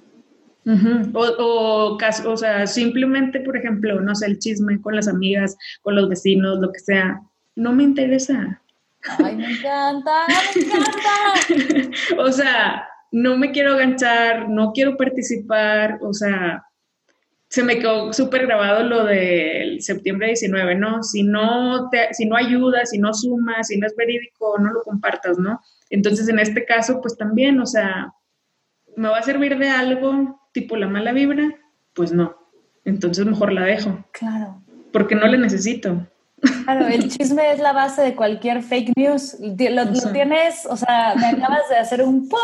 O, 1.14 1.96
o, 1.96 2.36
sea, 2.36 2.66
simplemente, 2.66 3.38
por 3.40 3.56
ejemplo, 3.56 4.00
no 4.00 4.14
sé, 4.16 4.26
el 4.26 4.40
chisme 4.40 4.80
con 4.80 4.96
las 4.96 5.06
amigas, 5.06 5.56
con 5.82 5.94
los 5.94 6.08
vecinos, 6.08 6.58
lo 6.58 6.72
que 6.72 6.80
sea, 6.80 7.20
no 7.54 7.72
me 7.72 7.84
interesa. 7.84 8.62
Ay, 9.24 9.36
me 9.36 9.50
encanta, 9.50 10.26
me 10.54 10.62
encanta. 10.62 11.90
o 12.18 12.32
sea, 12.32 12.88
no 13.12 13.36
me 13.36 13.50
quiero 13.50 13.74
aganchar, 13.74 14.48
no 14.48 14.72
quiero 14.72 14.96
participar, 14.96 15.98
o 16.02 16.12
sea, 16.12 16.64
se 17.48 17.62
me 17.62 17.78
quedó 17.78 18.12
súper 18.12 18.46
grabado 18.46 18.82
lo 18.82 19.04
del 19.04 19.80
septiembre 19.80 20.28
19, 20.28 20.74
¿no? 20.74 21.02
Si 21.02 21.22
no, 21.22 21.88
te, 21.90 22.12
si 22.12 22.26
no 22.26 22.36
ayuda, 22.36 22.84
si 22.84 22.98
no 22.98 23.14
suma, 23.14 23.62
si 23.62 23.78
no 23.78 23.86
es 23.86 23.94
verídico, 23.96 24.58
no 24.58 24.72
lo 24.72 24.82
compartas, 24.82 25.38
¿no? 25.38 25.60
Entonces, 25.88 26.28
en 26.28 26.38
este 26.38 26.64
caso, 26.64 27.00
pues 27.00 27.16
también, 27.16 27.60
o 27.60 27.66
sea, 27.66 28.12
¿me 28.96 29.08
va 29.08 29.18
a 29.18 29.22
servir 29.22 29.58
de 29.58 29.68
algo 29.68 30.40
tipo 30.52 30.76
la 30.76 30.88
mala 30.88 31.12
vibra? 31.12 31.54
Pues 31.94 32.12
no. 32.12 32.36
Entonces, 32.84 33.24
mejor 33.24 33.52
la 33.52 33.64
dejo. 33.64 34.04
Claro. 34.12 34.62
Porque 34.92 35.14
no 35.14 35.26
le 35.26 35.38
necesito. 35.38 36.06
Claro, 36.40 36.86
el 36.86 37.08
chisme 37.16 37.50
es 37.52 37.58
la 37.58 37.72
base 37.72 38.02
de 38.02 38.14
cualquier 38.14 38.62
fake 38.62 38.92
news. 38.96 39.36
Lo, 39.40 40.12
tienes, 40.12 40.66
o 40.66 40.76
sea, 40.76 41.14
me 41.16 41.26
acabas 41.36 41.68
de 41.68 41.76
hacer 41.76 42.02
un 42.02 42.28
po, 42.28 42.38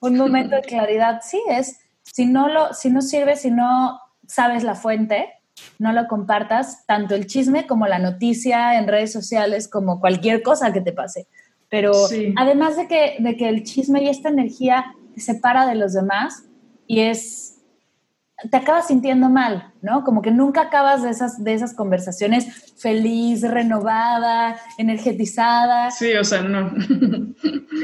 un 0.00 0.16
momento 0.16 0.56
de 0.56 0.62
claridad. 0.62 1.20
Sí, 1.22 1.42
es, 1.48 1.78
si 2.02 2.26
no 2.26 2.48
lo, 2.48 2.72
si 2.74 2.90
no 2.90 3.02
sirve, 3.02 3.36
si 3.36 3.50
no 3.50 4.00
sabes 4.26 4.62
la 4.62 4.74
fuente, 4.74 5.32
no 5.78 5.92
lo 5.92 6.06
compartas, 6.06 6.86
tanto 6.86 7.14
el 7.14 7.26
chisme 7.26 7.66
como 7.66 7.86
la 7.86 7.98
noticia 7.98 8.78
en 8.78 8.86
redes 8.86 9.12
sociales, 9.12 9.68
como 9.68 10.00
cualquier 10.00 10.42
cosa 10.42 10.72
que 10.72 10.80
te 10.80 10.92
pase. 10.92 11.26
Pero 11.68 11.92
además 12.36 12.76
de 12.76 12.88
que, 12.88 13.16
de 13.18 13.36
que 13.36 13.48
el 13.48 13.62
chisme 13.64 14.02
y 14.02 14.08
esta 14.08 14.30
energía 14.30 14.86
te 15.14 15.20
separa 15.20 15.66
de 15.66 15.74
los 15.74 15.92
demás 15.92 16.44
y 16.86 17.00
es 17.00 17.57
te 18.50 18.56
acabas 18.56 18.86
sintiendo 18.86 19.28
mal, 19.28 19.72
¿no? 19.82 20.04
Como 20.04 20.22
que 20.22 20.30
nunca 20.30 20.62
acabas 20.62 21.02
de 21.02 21.10
esas, 21.10 21.42
de 21.42 21.54
esas 21.54 21.74
conversaciones 21.74 22.72
feliz, 22.76 23.42
renovada, 23.42 24.56
energetizada. 24.78 25.90
Sí, 25.90 26.12
o 26.14 26.24
sea, 26.24 26.42
no. 26.42 26.72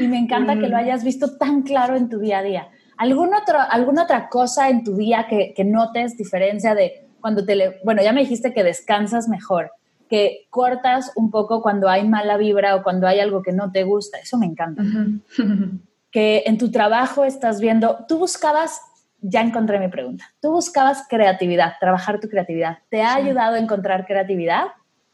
Y 0.01 0.07
me 0.07 0.17
encanta 0.17 0.55
que 0.59 0.67
lo 0.67 0.75
hayas 0.75 1.05
visto 1.05 1.37
tan 1.37 1.61
claro 1.61 1.95
en 1.95 2.09
tu 2.09 2.19
día 2.19 2.39
a 2.39 2.43
día. 2.43 2.67
¿Algún 2.97 3.33
otro, 3.33 3.57
¿Alguna 3.69 4.03
otra 4.03 4.27
cosa 4.27 4.69
en 4.69 4.83
tu 4.83 4.97
día 4.97 5.27
que, 5.29 5.53
que 5.55 5.63
notes 5.63 6.17
diferencia 6.17 6.75
de 6.75 7.07
cuando 7.21 7.45
te... 7.45 7.55
Le, 7.55 7.79
bueno, 7.85 8.01
ya 8.03 8.11
me 8.11 8.21
dijiste 8.21 8.53
que 8.53 8.63
descansas 8.63 9.29
mejor, 9.29 9.71
que 10.09 10.47
cortas 10.49 11.13
un 11.15 11.31
poco 11.31 11.61
cuando 11.61 11.87
hay 11.87 12.05
mala 12.07 12.35
vibra 12.35 12.75
o 12.75 12.83
cuando 12.83 13.07
hay 13.07 13.19
algo 13.21 13.41
que 13.41 13.53
no 13.53 13.71
te 13.71 13.83
gusta. 13.83 14.17
Eso 14.17 14.37
me 14.37 14.47
encanta. 14.47 14.83
que 16.11 16.43
en 16.45 16.57
tu 16.57 16.71
trabajo 16.71 17.23
estás 17.23 17.61
viendo, 17.61 18.05
tú 18.07 18.17
buscabas 18.17 18.81
ya 19.27 19.41
encontré 19.41 19.79
mi 19.79 19.87
pregunta. 19.87 20.25
Tú 20.41 20.51
buscabas 20.51 21.05
creatividad, 21.09 21.73
trabajar 21.79 22.19
tu 22.19 22.29
creatividad. 22.29 22.79
¿Te 22.89 23.01
ha 23.01 23.15
ayudado 23.15 23.55
a 23.55 23.59
encontrar 23.59 24.05
creatividad? 24.05 24.67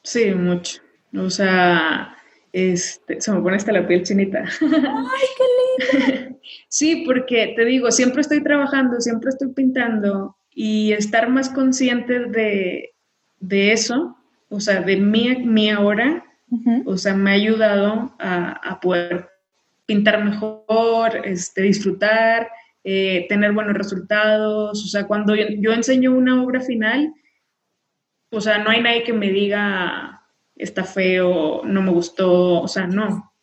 Sí, 0.04 0.34
mucho. 0.34 0.82
O 1.18 1.30
sea, 1.30 2.16
este, 2.52 3.22
se 3.22 3.32
me 3.32 3.42
pone 3.42 3.56
hasta 3.56 3.72
la 3.72 3.88
piel 3.88 4.04
chinita. 4.04 4.40
¡Ay, 4.40 5.28
qué 5.38 6.20
lindo! 6.20 6.40
sí, 6.68 7.04
porque 7.06 7.54
te 7.56 7.64
digo, 7.66 7.92
siempre 7.92 8.22
estoy 8.22 8.44
trabajando, 8.44 9.00
siempre 9.00 9.30
estoy 9.30 9.50
pintando 9.54 10.36
y 10.54 10.92
estar 10.92 11.30
más 11.30 11.50
consciente 11.50 12.26
de, 12.26 12.92
eso, 13.72 14.18
o 14.50 14.60
sea, 14.60 14.82
de 14.82 14.98
mí, 14.98 15.38
mi 15.46 15.70
ahora, 15.70 16.26
o 16.86 16.98
sea, 16.98 17.14
me 17.14 17.32
ha 17.32 17.34
ayudado 17.36 18.14
a, 18.20 18.52
a 18.52 18.80
poder 18.82 19.30
pintar 19.86 20.24
mejor, 20.24 21.26
este, 21.26 21.62
disfrutar, 21.62 22.50
eh, 22.84 23.26
tener 23.30 23.54
buenos 23.54 23.76
resultados. 23.76 24.84
O 24.84 24.88
sea, 24.88 25.08
cuando 25.08 25.36
yo, 25.36 25.74
enseño 25.74 26.12
una 26.12 26.42
obra 26.44 26.62
final, 26.62 27.14
o 28.32 28.42
sea, 28.42 28.60
no 28.60 28.70
hay 28.70 28.82
nadie 28.82 29.04
que 29.04 29.14
me 29.14 29.30
diga 29.30 30.18
está 30.56 30.84
feo, 30.84 31.64
no 31.66 31.82
me 31.82 31.92
gustó, 31.92 32.62
o 32.62 32.68
sea, 32.68 32.86
no. 32.86 33.34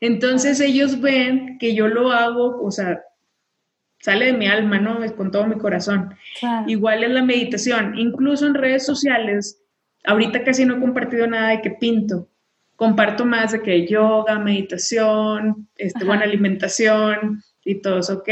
Entonces 0.00 0.60
ellos 0.60 1.00
ven 1.00 1.56
que 1.58 1.74
yo 1.74 1.88
lo 1.88 2.12
hago, 2.12 2.62
o 2.62 2.70
sea, 2.70 3.00
sale 4.00 4.26
de 4.26 4.32
mi 4.34 4.46
alma, 4.46 4.78
¿no? 4.78 5.02
Es 5.02 5.12
con 5.12 5.30
todo 5.30 5.46
mi 5.46 5.56
corazón. 5.56 6.14
Igual 6.66 7.02
es 7.04 7.10
la 7.10 7.22
meditación, 7.22 7.98
incluso 7.98 8.46
en 8.46 8.54
redes 8.54 8.84
sociales, 8.84 9.62
ahorita 10.04 10.44
casi 10.44 10.64
no 10.64 10.76
he 10.76 10.80
compartido 10.80 11.26
nada 11.26 11.50
de 11.50 11.62
que 11.62 11.70
pinto. 11.70 12.28
Comparto 12.76 13.24
más 13.24 13.52
de 13.52 13.62
que 13.62 13.86
yoga, 13.86 14.38
meditación, 14.38 15.68
este, 15.76 16.04
buena 16.04 16.24
alimentación 16.24 17.42
y 17.64 17.80
todo 17.80 18.00
es 18.00 18.10
ok. 18.10 18.28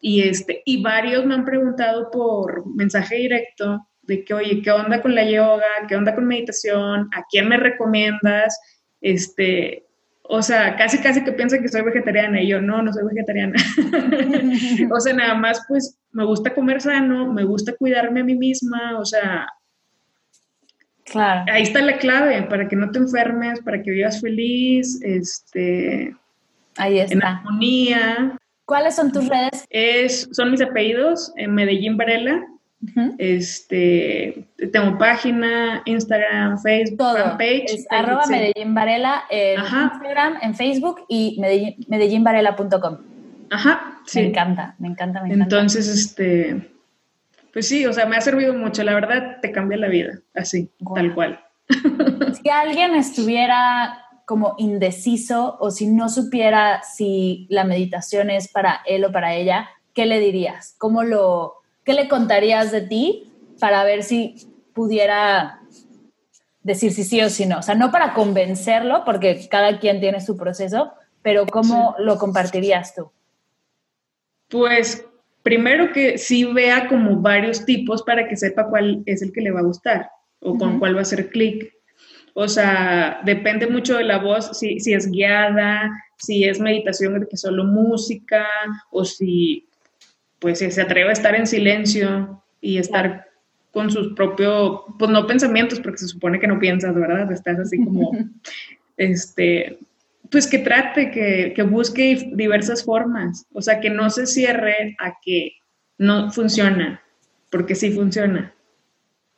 Y, 0.00 0.22
este, 0.22 0.62
y 0.64 0.82
varios 0.82 1.24
me 1.24 1.34
han 1.34 1.44
preguntado 1.44 2.10
por 2.10 2.66
mensaje 2.74 3.16
directo 3.16 3.86
de 4.02 4.24
que, 4.24 4.34
oye, 4.34 4.62
¿qué 4.62 4.70
onda 4.70 5.02
con 5.02 5.14
la 5.14 5.28
yoga? 5.28 5.64
¿Qué 5.88 5.96
onda 5.96 6.14
con 6.14 6.26
meditación? 6.26 7.08
¿A 7.14 7.24
quién 7.30 7.48
me 7.48 7.56
recomiendas? 7.56 8.58
Este, 9.00 9.86
o 10.28 10.42
sea, 10.42 10.76
casi, 10.76 10.98
casi 10.98 11.22
que 11.24 11.32
piensan 11.32 11.62
que 11.62 11.68
soy 11.68 11.82
vegetariana 11.82 12.40
y 12.40 12.48
yo 12.48 12.60
no, 12.60 12.82
no 12.82 12.92
soy 12.92 13.04
vegetariana. 13.04 13.54
o 14.92 15.00
sea, 15.00 15.12
nada 15.12 15.34
más 15.34 15.62
pues 15.68 15.98
me 16.12 16.24
gusta 16.24 16.54
comer 16.54 16.80
sano, 16.80 17.32
me 17.32 17.44
gusta 17.44 17.74
cuidarme 17.76 18.20
a 18.20 18.24
mí 18.24 18.34
misma, 18.34 18.98
o 18.98 19.04
sea, 19.04 19.46
claro. 21.04 21.44
ahí 21.52 21.62
está 21.62 21.82
la 21.82 21.98
clave 21.98 22.42
para 22.44 22.68
que 22.68 22.76
no 22.76 22.90
te 22.90 22.98
enfermes, 22.98 23.60
para 23.60 23.82
que 23.82 23.90
vivas 23.90 24.20
feliz, 24.20 25.00
este, 25.02 26.16
ahí 26.76 26.98
está. 26.98 27.14
en 27.14 27.22
armonía. 27.22 28.38
¿Cuáles 28.66 28.96
son 28.96 29.12
tus 29.12 29.28
redes? 29.28 29.64
Es, 29.70 30.28
son 30.32 30.50
mis 30.50 30.60
apellidos, 30.60 31.32
en 31.36 31.54
Medellín 31.54 31.96
Varela. 31.96 32.44
Este, 33.18 34.46
tengo 34.72 34.98
página, 34.98 35.82
Instagram, 35.86 36.58
Facebook, 36.58 36.98
Todo. 36.98 37.16
fanpage. 37.16 37.84
arroba 37.90 38.26
Medellín 38.28 38.74
Varela 38.74 39.24
en 39.30 39.60
Instagram, 39.60 40.38
en 40.42 40.54
Facebook 40.54 41.04
y 41.08 41.40
medellínvarela.com. 41.88 42.98
Ajá, 43.50 44.00
sí. 44.04 44.20
Me 44.20 44.26
encanta, 44.28 44.74
me 44.78 44.88
encanta, 44.88 45.22
me 45.22 45.28
encanta. 45.28 45.44
Entonces, 45.44 45.88
este, 45.88 46.70
pues 47.52 47.68
sí, 47.68 47.86
o 47.86 47.92
sea, 47.92 48.06
me 48.06 48.16
ha 48.16 48.20
servido 48.20 48.52
mucho. 48.52 48.82
La 48.82 48.94
verdad, 48.94 49.38
te 49.40 49.52
cambia 49.52 49.78
la 49.78 49.88
vida, 49.88 50.20
así, 50.34 50.70
tal 50.94 51.14
cual. 51.14 51.40
Si 52.40 52.48
alguien 52.48 52.94
estuviera 52.94 54.05
como 54.26 54.56
indeciso 54.58 55.56
o 55.60 55.70
si 55.70 55.86
no 55.86 56.08
supiera 56.08 56.82
si 56.82 57.46
la 57.48 57.64
meditación 57.64 58.28
es 58.28 58.48
para 58.48 58.82
él 58.84 59.04
o 59.04 59.12
para 59.12 59.34
ella, 59.34 59.70
¿qué 59.94 60.04
le 60.04 60.18
dirías? 60.18 60.74
¿Cómo 60.78 61.04
lo, 61.04 61.54
¿Qué 61.84 61.94
le 61.94 62.08
contarías 62.08 62.72
de 62.72 62.82
ti 62.82 63.32
para 63.60 63.84
ver 63.84 64.02
si 64.02 64.34
pudiera 64.74 65.60
decir 66.62 66.92
si 66.92 67.04
sí 67.04 67.22
o 67.22 67.30
si 67.30 67.46
no? 67.46 67.60
O 67.60 67.62
sea, 67.62 67.76
no 67.76 67.92
para 67.92 68.12
convencerlo, 68.12 69.04
porque 69.04 69.48
cada 69.48 69.78
quien 69.78 70.00
tiene 70.00 70.20
su 70.20 70.36
proceso, 70.36 70.92
pero 71.22 71.46
¿cómo 71.46 71.94
lo 72.00 72.18
compartirías 72.18 72.96
tú? 72.96 73.10
Pues 74.48 75.06
primero 75.44 75.92
que 75.92 76.18
sí 76.18 76.44
vea 76.44 76.88
como 76.88 77.20
varios 77.20 77.64
tipos 77.64 78.02
para 78.02 78.26
que 78.26 78.36
sepa 78.36 78.68
cuál 78.68 79.04
es 79.06 79.22
el 79.22 79.32
que 79.32 79.40
le 79.40 79.52
va 79.52 79.60
a 79.60 79.64
gustar 79.64 80.10
o 80.40 80.58
con 80.58 80.80
cuál 80.80 80.96
va 80.96 80.98
a 80.98 81.02
hacer 81.02 81.30
clic. 81.30 81.75
O 82.38 82.48
sea, 82.48 83.22
depende 83.24 83.66
mucho 83.66 83.96
de 83.96 84.04
la 84.04 84.18
voz, 84.18 84.58
si, 84.58 84.78
si 84.78 84.92
es 84.92 85.10
guiada, 85.10 85.90
si 86.18 86.44
es 86.44 86.60
meditación 86.60 87.18
de 87.18 87.26
que 87.26 87.38
solo 87.38 87.64
música, 87.64 88.46
o 88.90 89.06
si 89.06 89.66
pues 90.38 90.58
se 90.58 90.82
atreve 90.82 91.08
a 91.08 91.12
estar 91.14 91.34
en 91.34 91.46
silencio 91.46 92.42
y 92.60 92.76
estar 92.76 93.26
con 93.72 93.90
sus 93.90 94.12
propios, 94.12 94.82
pues 94.98 95.10
no 95.10 95.26
pensamientos, 95.26 95.80
porque 95.80 95.96
se 95.96 96.08
supone 96.08 96.38
que 96.38 96.46
no 96.46 96.58
piensas, 96.58 96.94
¿verdad? 96.94 97.32
Estás 97.32 97.58
así 97.58 97.82
como, 97.82 98.12
este, 98.98 99.78
pues 100.30 100.46
que 100.46 100.58
trate, 100.58 101.10
que, 101.10 101.54
que, 101.56 101.62
busque 101.62 102.32
diversas 102.34 102.84
formas, 102.84 103.46
o 103.54 103.62
sea, 103.62 103.80
que 103.80 103.88
no 103.88 104.10
se 104.10 104.26
cierre 104.26 104.94
a 104.98 105.14
que 105.22 105.52
no 105.96 106.30
funciona, 106.30 107.00
porque 107.50 107.74
sí 107.74 107.92
funciona. 107.92 108.52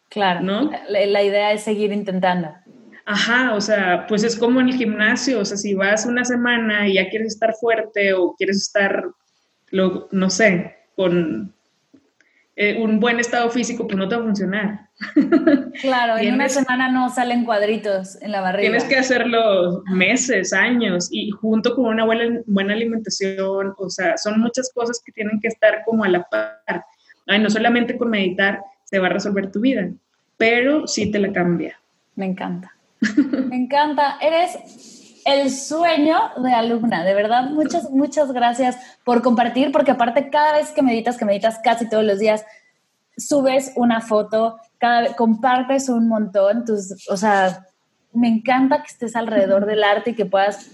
Claro, 0.08 0.40
¿no? 0.40 0.72
La, 0.88 1.06
la 1.06 1.22
idea 1.22 1.52
es 1.52 1.62
seguir 1.62 1.92
intentando. 1.92 2.56
Ajá, 3.10 3.54
o 3.54 3.60
sea, 3.62 4.06
pues 4.06 4.22
es 4.22 4.36
como 4.36 4.60
en 4.60 4.68
el 4.68 4.74
gimnasio, 4.74 5.40
o 5.40 5.44
sea, 5.46 5.56
si 5.56 5.72
vas 5.72 6.04
una 6.04 6.26
semana 6.26 6.86
y 6.86 6.96
ya 6.96 7.08
quieres 7.08 7.28
estar 7.28 7.54
fuerte 7.54 8.12
o 8.12 8.34
quieres 8.36 8.58
estar, 8.58 9.02
lo, 9.70 10.08
no 10.12 10.28
sé, 10.28 10.76
con 10.94 11.54
eh, 12.54 12.78
un 12.78 13.00
buen 13.00 13.18
estado 13.18 13.48
físico, 13.48 13.86
pues 13.86 13.96
no 13.96 14.06
te 14.10 14.14
va 14.14 14.20
a 14.20 14.24
funcionar. 14.26 14.88
Claro, 15.80 16.18
en 16.18 16.34
una 16.34 16.50
semana 16.50 16.90
no 16.90 17.08
salen 17.08 17.46
cuadritos 17.46 18.20
en 18.20 18.30
la 18.30 18.42
barriga. 18.42 18.68
Tienes 18.68 18.84
que 18.84 18.96
hacerlo 18.96 19.82
meses, 19.86 20.52
años, 20.52 21.08
y 21.10 21.30
junto 21.30 21.74
con 21.74 21.86
una 21.86 22.04
buena, 22.04 22.42
buena 22.44 22.74
alimentación, 22.74 23.74
o 23.78 23.88
sea, 23.88 24.18
son 24.18 24.38
muchas 24.38 24.70
cosas 24.74 25.00
que 25.02 25.12
tienen 25.12 25.40
que 25.40 25.48
estar 25.48 25.82
como 25.86 26.04
a 26.04 26.10
la 26.10 26.24
par. 26.24 26.84
Ay, 27.26 27.38
no 27.38 27.48
solamente 27.48 27.96
con 27.96 28.10
meditar 28.10 28.60
se 28.84 28.98
va 28.98 29.06
a 29.06 29.10
resolver 29.10 29.50
tu 29.50 29.60
vida, 29.60 29.88
pero 30.36 30.86
sí 30.86 31.10
te 31.10 31.18
la 31.18 31.32
cambia. 31.32 31.80
Me 32.14 32.26
encanta. 32.26 32.74
Me 33.00 33.56
encanta. 33.56 34.18
Eres 34.20 35.22
el 35.24 35.50
sueño 35.50 36.18
de 36.42 36.52
alumna. 36.52 37.04
De 37.04 37.14
verdad, 37.14 37.50
muchas, 37.50 37.90
muchas 37.90 38.32
gracias 38.32 38.76
por 39.04 39.22
compartir, 39.22 39.72
porque 39.72 39.90
aparte 39.90 40.30
cada 40.30 40.52
vez 40.52 40.70
que 40.70 40.82
meditas, 40.82 41.16
que 41.16 41.24
meditas 41.24 41.58
casi 41.62 41.88
todos 41.88 42.04
los 42.04 42.18
días, 42.18 42.44
subes 43.16 43.72
una 43.76 44.00
foto, 44.00 44.58
cada 44.78 45.02
vez, 45.02 45.14
compartes 45.14 45.88
un 45.88 46.08
montón. 46.08 46.64
Tus, 46.64 47.08
o 47.08 47.16
sea, 47.16 47.66
me 48.12 48.28
encanta 48.28 48.82
que 48.82 48.88
estés 48.88 49.16
alrededor 49.16 49.66
del 49.66 49.84
arte 49.84 50.10
y 50.10 50.14
que 50.14 50.26
puedas, 50.26 50.70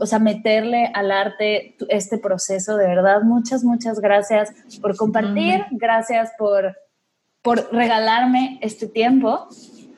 o 0.00 0.06
sea, 0.06 0.18
meterle 0.18 0.90
al 0.94 1.10
arte 1.10 1.76
este 1.88 2.18
proceso. 2.18 2.76
De 2.76 2.86
verdad, 2.86 3.22
muchas, 3.22 3.64
muchas 3.64 4.00
gracias 4.00 4.52
por 4.80 4.96
compartir. 4.96 5.64
Gracias 5.70 6.32
por 6.38 6.74
por 7.44 7.70
regalarme 7.72 8.58
este 8.62 8.88
tiempo. 8.88 9.48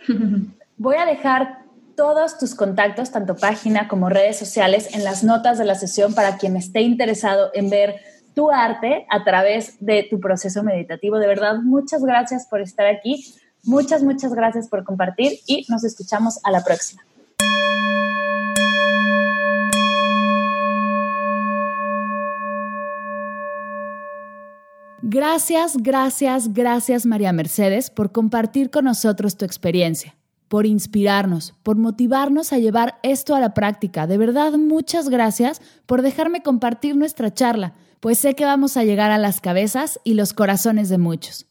Voy 0.78 0.96
a 0.96 1.06
dejar 1.06 1.64
todos 1.96 2.36
tus 2.38 2.54
contactos, 2.54 3.10
tanto 3.10 3.34
página 3.36 3.88
como 3.88 4.10
redes 4.10 4.38
sociales, 4.38 4.94
en 4.94 5.04
las 5.04 5.24
notas 5.24 5.56
de 5.56 5.64
la 5.64 5.74
sesión 5.74 6.14
para 6.14 6.36
quien 6.36 6.56
esté 6.56 6.82
interesado 6.82 7.50
en 7.54 7.70
ver 7.70 7.96
tu 8.34 8.50
arte 8.50 9.06
a 9.08 9.24
través 9.24 9.78
de 9.80 10.06
tu 10.08 10.20
proceso 10.20 10.62
meditativo. 10.62 11.18
De 11.18 11.26
verdad, 11.26 11.56
muchas 11.62 12.04
gracias 12.04 12.46
por 12.46 12.60
estar 12.60 12.86
aquí. 12.86 13.24
Muchas, 13.64 14.02
muchas 14.02 14.34
gracias 14.34 14.68
por 14.68 14.84
compartir 14.84 15.38
y 15.46 15.64
nos 15.70 15.82
escuchamos 15.82 16.38
a 16.44 16.50
la 16.50 16.62
próxima. 16.62 17.02
Gracias, 25.08 25.76
gracias, 25.78 26.52
gracias 26.52 27.06
María 27.06 27.32
Mercedes 27.32 27.90
por 27.90 28.12
compartir 28.12 28.70
con 28.70 28.84
nosotros 28.84 29.36
tu 29.36 29.44
experiencia, 29.44 30.16
por 30.48 30.66
inspirarnos, 30.66 31.54
por 31.62 31.76
motivarnos 31.76 32.52
a 32.52 32.58
llevar 32.58 32.98
esto 33.02 33.34
a 33.34 33.40
la 33.40 33.54
práctica. 33.54 34.06
De 34.06 34.18
verdad, 34.18 34.52
muchas 34.52 35.08
gracias 35.08 35.60
por 35.86 36.02
dejarme 36.02 36.42
compartir 36.42 36.96
nuestra 36.96 37.32
charla, 37.32 37.74
pues 38.00 38.18
sé 38.18 38.34
que 38.34 38.44
vamos 38.44 38.76
a 38.76 38.84
llegar 38.84 39.10
a 39.10 39.18
las 39.18 39.40
cabezas 39.40 40.00
y 40.04 40.14
los 40.14 40.32
corazones 40.32 40.88
de 40.88 40.98
muchos. 40.98 41.46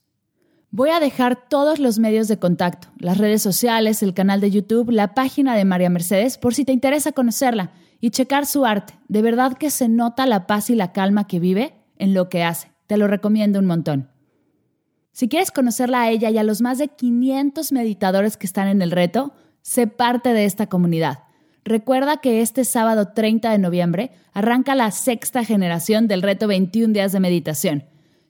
Voy 0.70 0.90
a 0.90 1.00
dejar 1.00 1.48
todos 1.48 1.78
los 1.78 1.98
medios 1.98 2.28
de 2.28 2.38
contacto, 2.38 2.88
las 2.98 3.18
redes 3.18 3.42
sociales, 3.42 4.02
el 4.02 4.14
canal 4.14 4.40
de 4.40 4.50
YouTube, 4.50 4.90
la 4.90 5.14
página 5.14 5.56
de 5.56 5.64
María 5.64 5.90
Mercedes, 5.90 6.38
por 6.38 6.54
si 6.54 6.64
te 6.64 6.72
interesa 6.72 7.12
conocerla 7.12 7.70
y 8.00 8.10
checar 8.10 8.46
su 8.46 8.64
arte. 8.64 8.94
De 9.08 9.22
verdad 9.22 9.54
que 9.54 9.70
se 9.70 9.88
nota 9.88 10.26
la 10.26 10.46
paz 10.46 10.68
y 10.70 10.74
la 10.74 10.92
calma 10.92 11.26
que 11.26 11.40
vive 11.40 11.74
en 11.98 12.14
lo 12.14 12.28
que 12.28 12.44
hace. 12.44 12.72
Te 12.86 12.96
lo 12.96 13.06
recomiendo 13.06 13.58
un 13.58 13.66
montón. 13.66 14.10
Si 15.16 15.28
quieres 15.28 15.50
conocerla 15.50 16.02
a 16.02 16.10
ella 16.10 16.28
y 16.28 16.36
a 16.36 16.42
los 16.42 16.60
más 16.60 16.76
de 16.76 16.88
500 16.88 17.72
meditadores 17.72 18.36
que 18.36 18.46
están 18.46 18.68
en 18.68 18.82
el 18.82 18.90
reto, 18.90 19.32
sé 19.62 19.86
parte 19.86 20.34
de 20.34 20.44
esta 20.44 20.66
comunidad. 20.66 21.20
Recuerda 21.64 22.18
que 22.18 22.42
este 22.42 22.66
sábado 22.66 23.14
30 23.14 23.50
de 23.50 23.56
noviembre 23.56 24.10
arranca 24.34 24.74
la 24.74 24.90
sexta 24.90 25.42
generación 25.42 26.06
del 26.06 26.20
reto 26.20 26.48
21 26.48 26.92
días 26.92 27.12
de 27.12 27.20
meditación. 27.20 27.84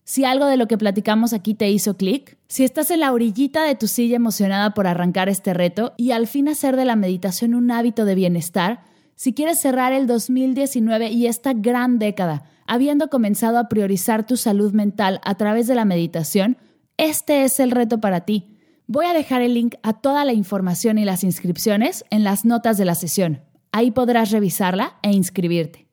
Si 0.05 0.25
algo 0.25 0.47
de 0.47 0.57
lo 0.57 0.69
que 0.69 0.79
platicamos 0.79 1.33
aquí 1.33 1.55
te 1.55 1.69
hizo 1.69 1.97
clic, 1.97 2.39
si 2.47 2.63
estás 2.63 2.93
en 2.93 3.01
la 3.01 3.13
orillita 3.13 3.65
de 3.65 3.75
tu 3.75 3.89
silla 3.89 4.15
emocionada 4.15 4.73
por 4.73 4.87
arrancar 4.87 5.29
este 5.29 5.55
reto 5.55 5.93
y 5.97 6.13
al 6.13 6.29
fin 6.29 6.47
hacer 6.49 6.77
de 6.77 6.85
la 6.85 6.95
meditación 6.95 7.57
un 7.57 7.73
hábito 7.73 8.05
de 8.05 8.15
bienestar, 8.15 8.85
si 9.17 9.35
quieres 9.35 9.59
cerrar 9.59 9.93
el 9.93 10.07
2019 10.07 11.11
y 11.11 11.27
esta 11.27 11.53
gran 11.53 11.99
década 11.99 12.45
habiendo 12.67 13.09
comenzado 13.09 13.59
a 13.59 13.69
priorizar 13.69 14.27
tu 14.27 14.37
salud 14.37 14.73
mental 14.73 15.21
a 15.25 15.37
través 15.37 15.67
de 15.67 15.75
la 15.75 15.85
meditación, 15.85 16.57
este 16.97 17.45
es 17.45 17.61
el 17.61 17.71
reto 17.71 18.01
para 18.01 18.23
ti. 18.23 18.57
Voy 18.87 19.07
a 19.07 19.13
dejar 19.13 19.43
el 19.43 19.55
link 19.55 19.75
a 19.83 19.95
toda 19.95 20.25
la 20.25 20.33
información 20.33 20.99
y 20.99 21.05
las 21.05 21.25
inscripciones 21.25 22.05
en 22.11 22.25
las 22.25 22.45
notas 22.45 22.79
de 22.79 22.85
la 22.85 22.95
sesión. 22.95 23.43
Ahí 23.73 23.91
podrás 23.91 24.31
revisarla 24.31 24.97
e 25.03 25.13
inscribirte. 25.13 25.89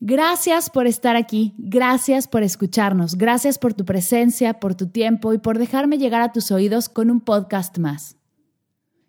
Gracias 0.00 0.70
por 0.70 0.86
estar 0.86 1.16
aquí, 1.16 1.54
gracias 1.58 2.28
por 2.28 2.42
escucharnos, 2.42 3.16
gracias 3.16 3.58
por 3.58 3.74
tu 3.74 3.84
presencia, 3.84 4.60
por 4.60 4.74
tu 4.74 4.88
tiempo 4.88 5.32
y 5.32 5.38
por 5.38 5.58
dejarme 5.58 5.98
llegar 5.98 6.22
a 6.22 6.32
tus 6.32 6.50
oídos 6.50 6.88
con 6.88 7.10
un 7.10 7.20
podcast 7.20 7.78
más. 7.78 8.16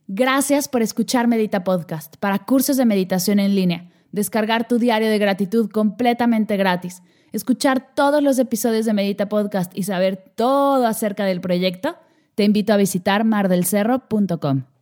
Gracias 0.08 0.70
por 0.70 0.82
escuchar 0.82 1.28
Medita 1.28 1.64
Podcast 1.64 2.16
para 2.18 2.46
cursos 2.46 2.78
de 2.78 2.86
meditación 2.86 3.40
en 3.40 3.54
línea 3.54 3.92
descargar 4.12 4.68
tu 4.68 4.80
diario 4.80 5.10
de 5.10 5.20
gratitud 5.20 5.70
completamente 5.70 6.58
gratis, 6.58 7.02
escuchar 7.32 7.94
todos 7.96 8.22
los 8.24 8.40
episodios 8.40 8.86
de 8.86 8.94
Medita 8.94 9.30
Podcast 9.30 9.72
y 9.78 9.84
saber 9.84 10.18
todo 10.36 10.86
acerca 10.86 11.26
del 11.26 11.42
proyecto, 11.42 11.98
te 12.36 12.44
invito 12.44 12.74
a 12.74 12.78
visitar 12.78 13.24
mardelcerro.com. 13.24 14.77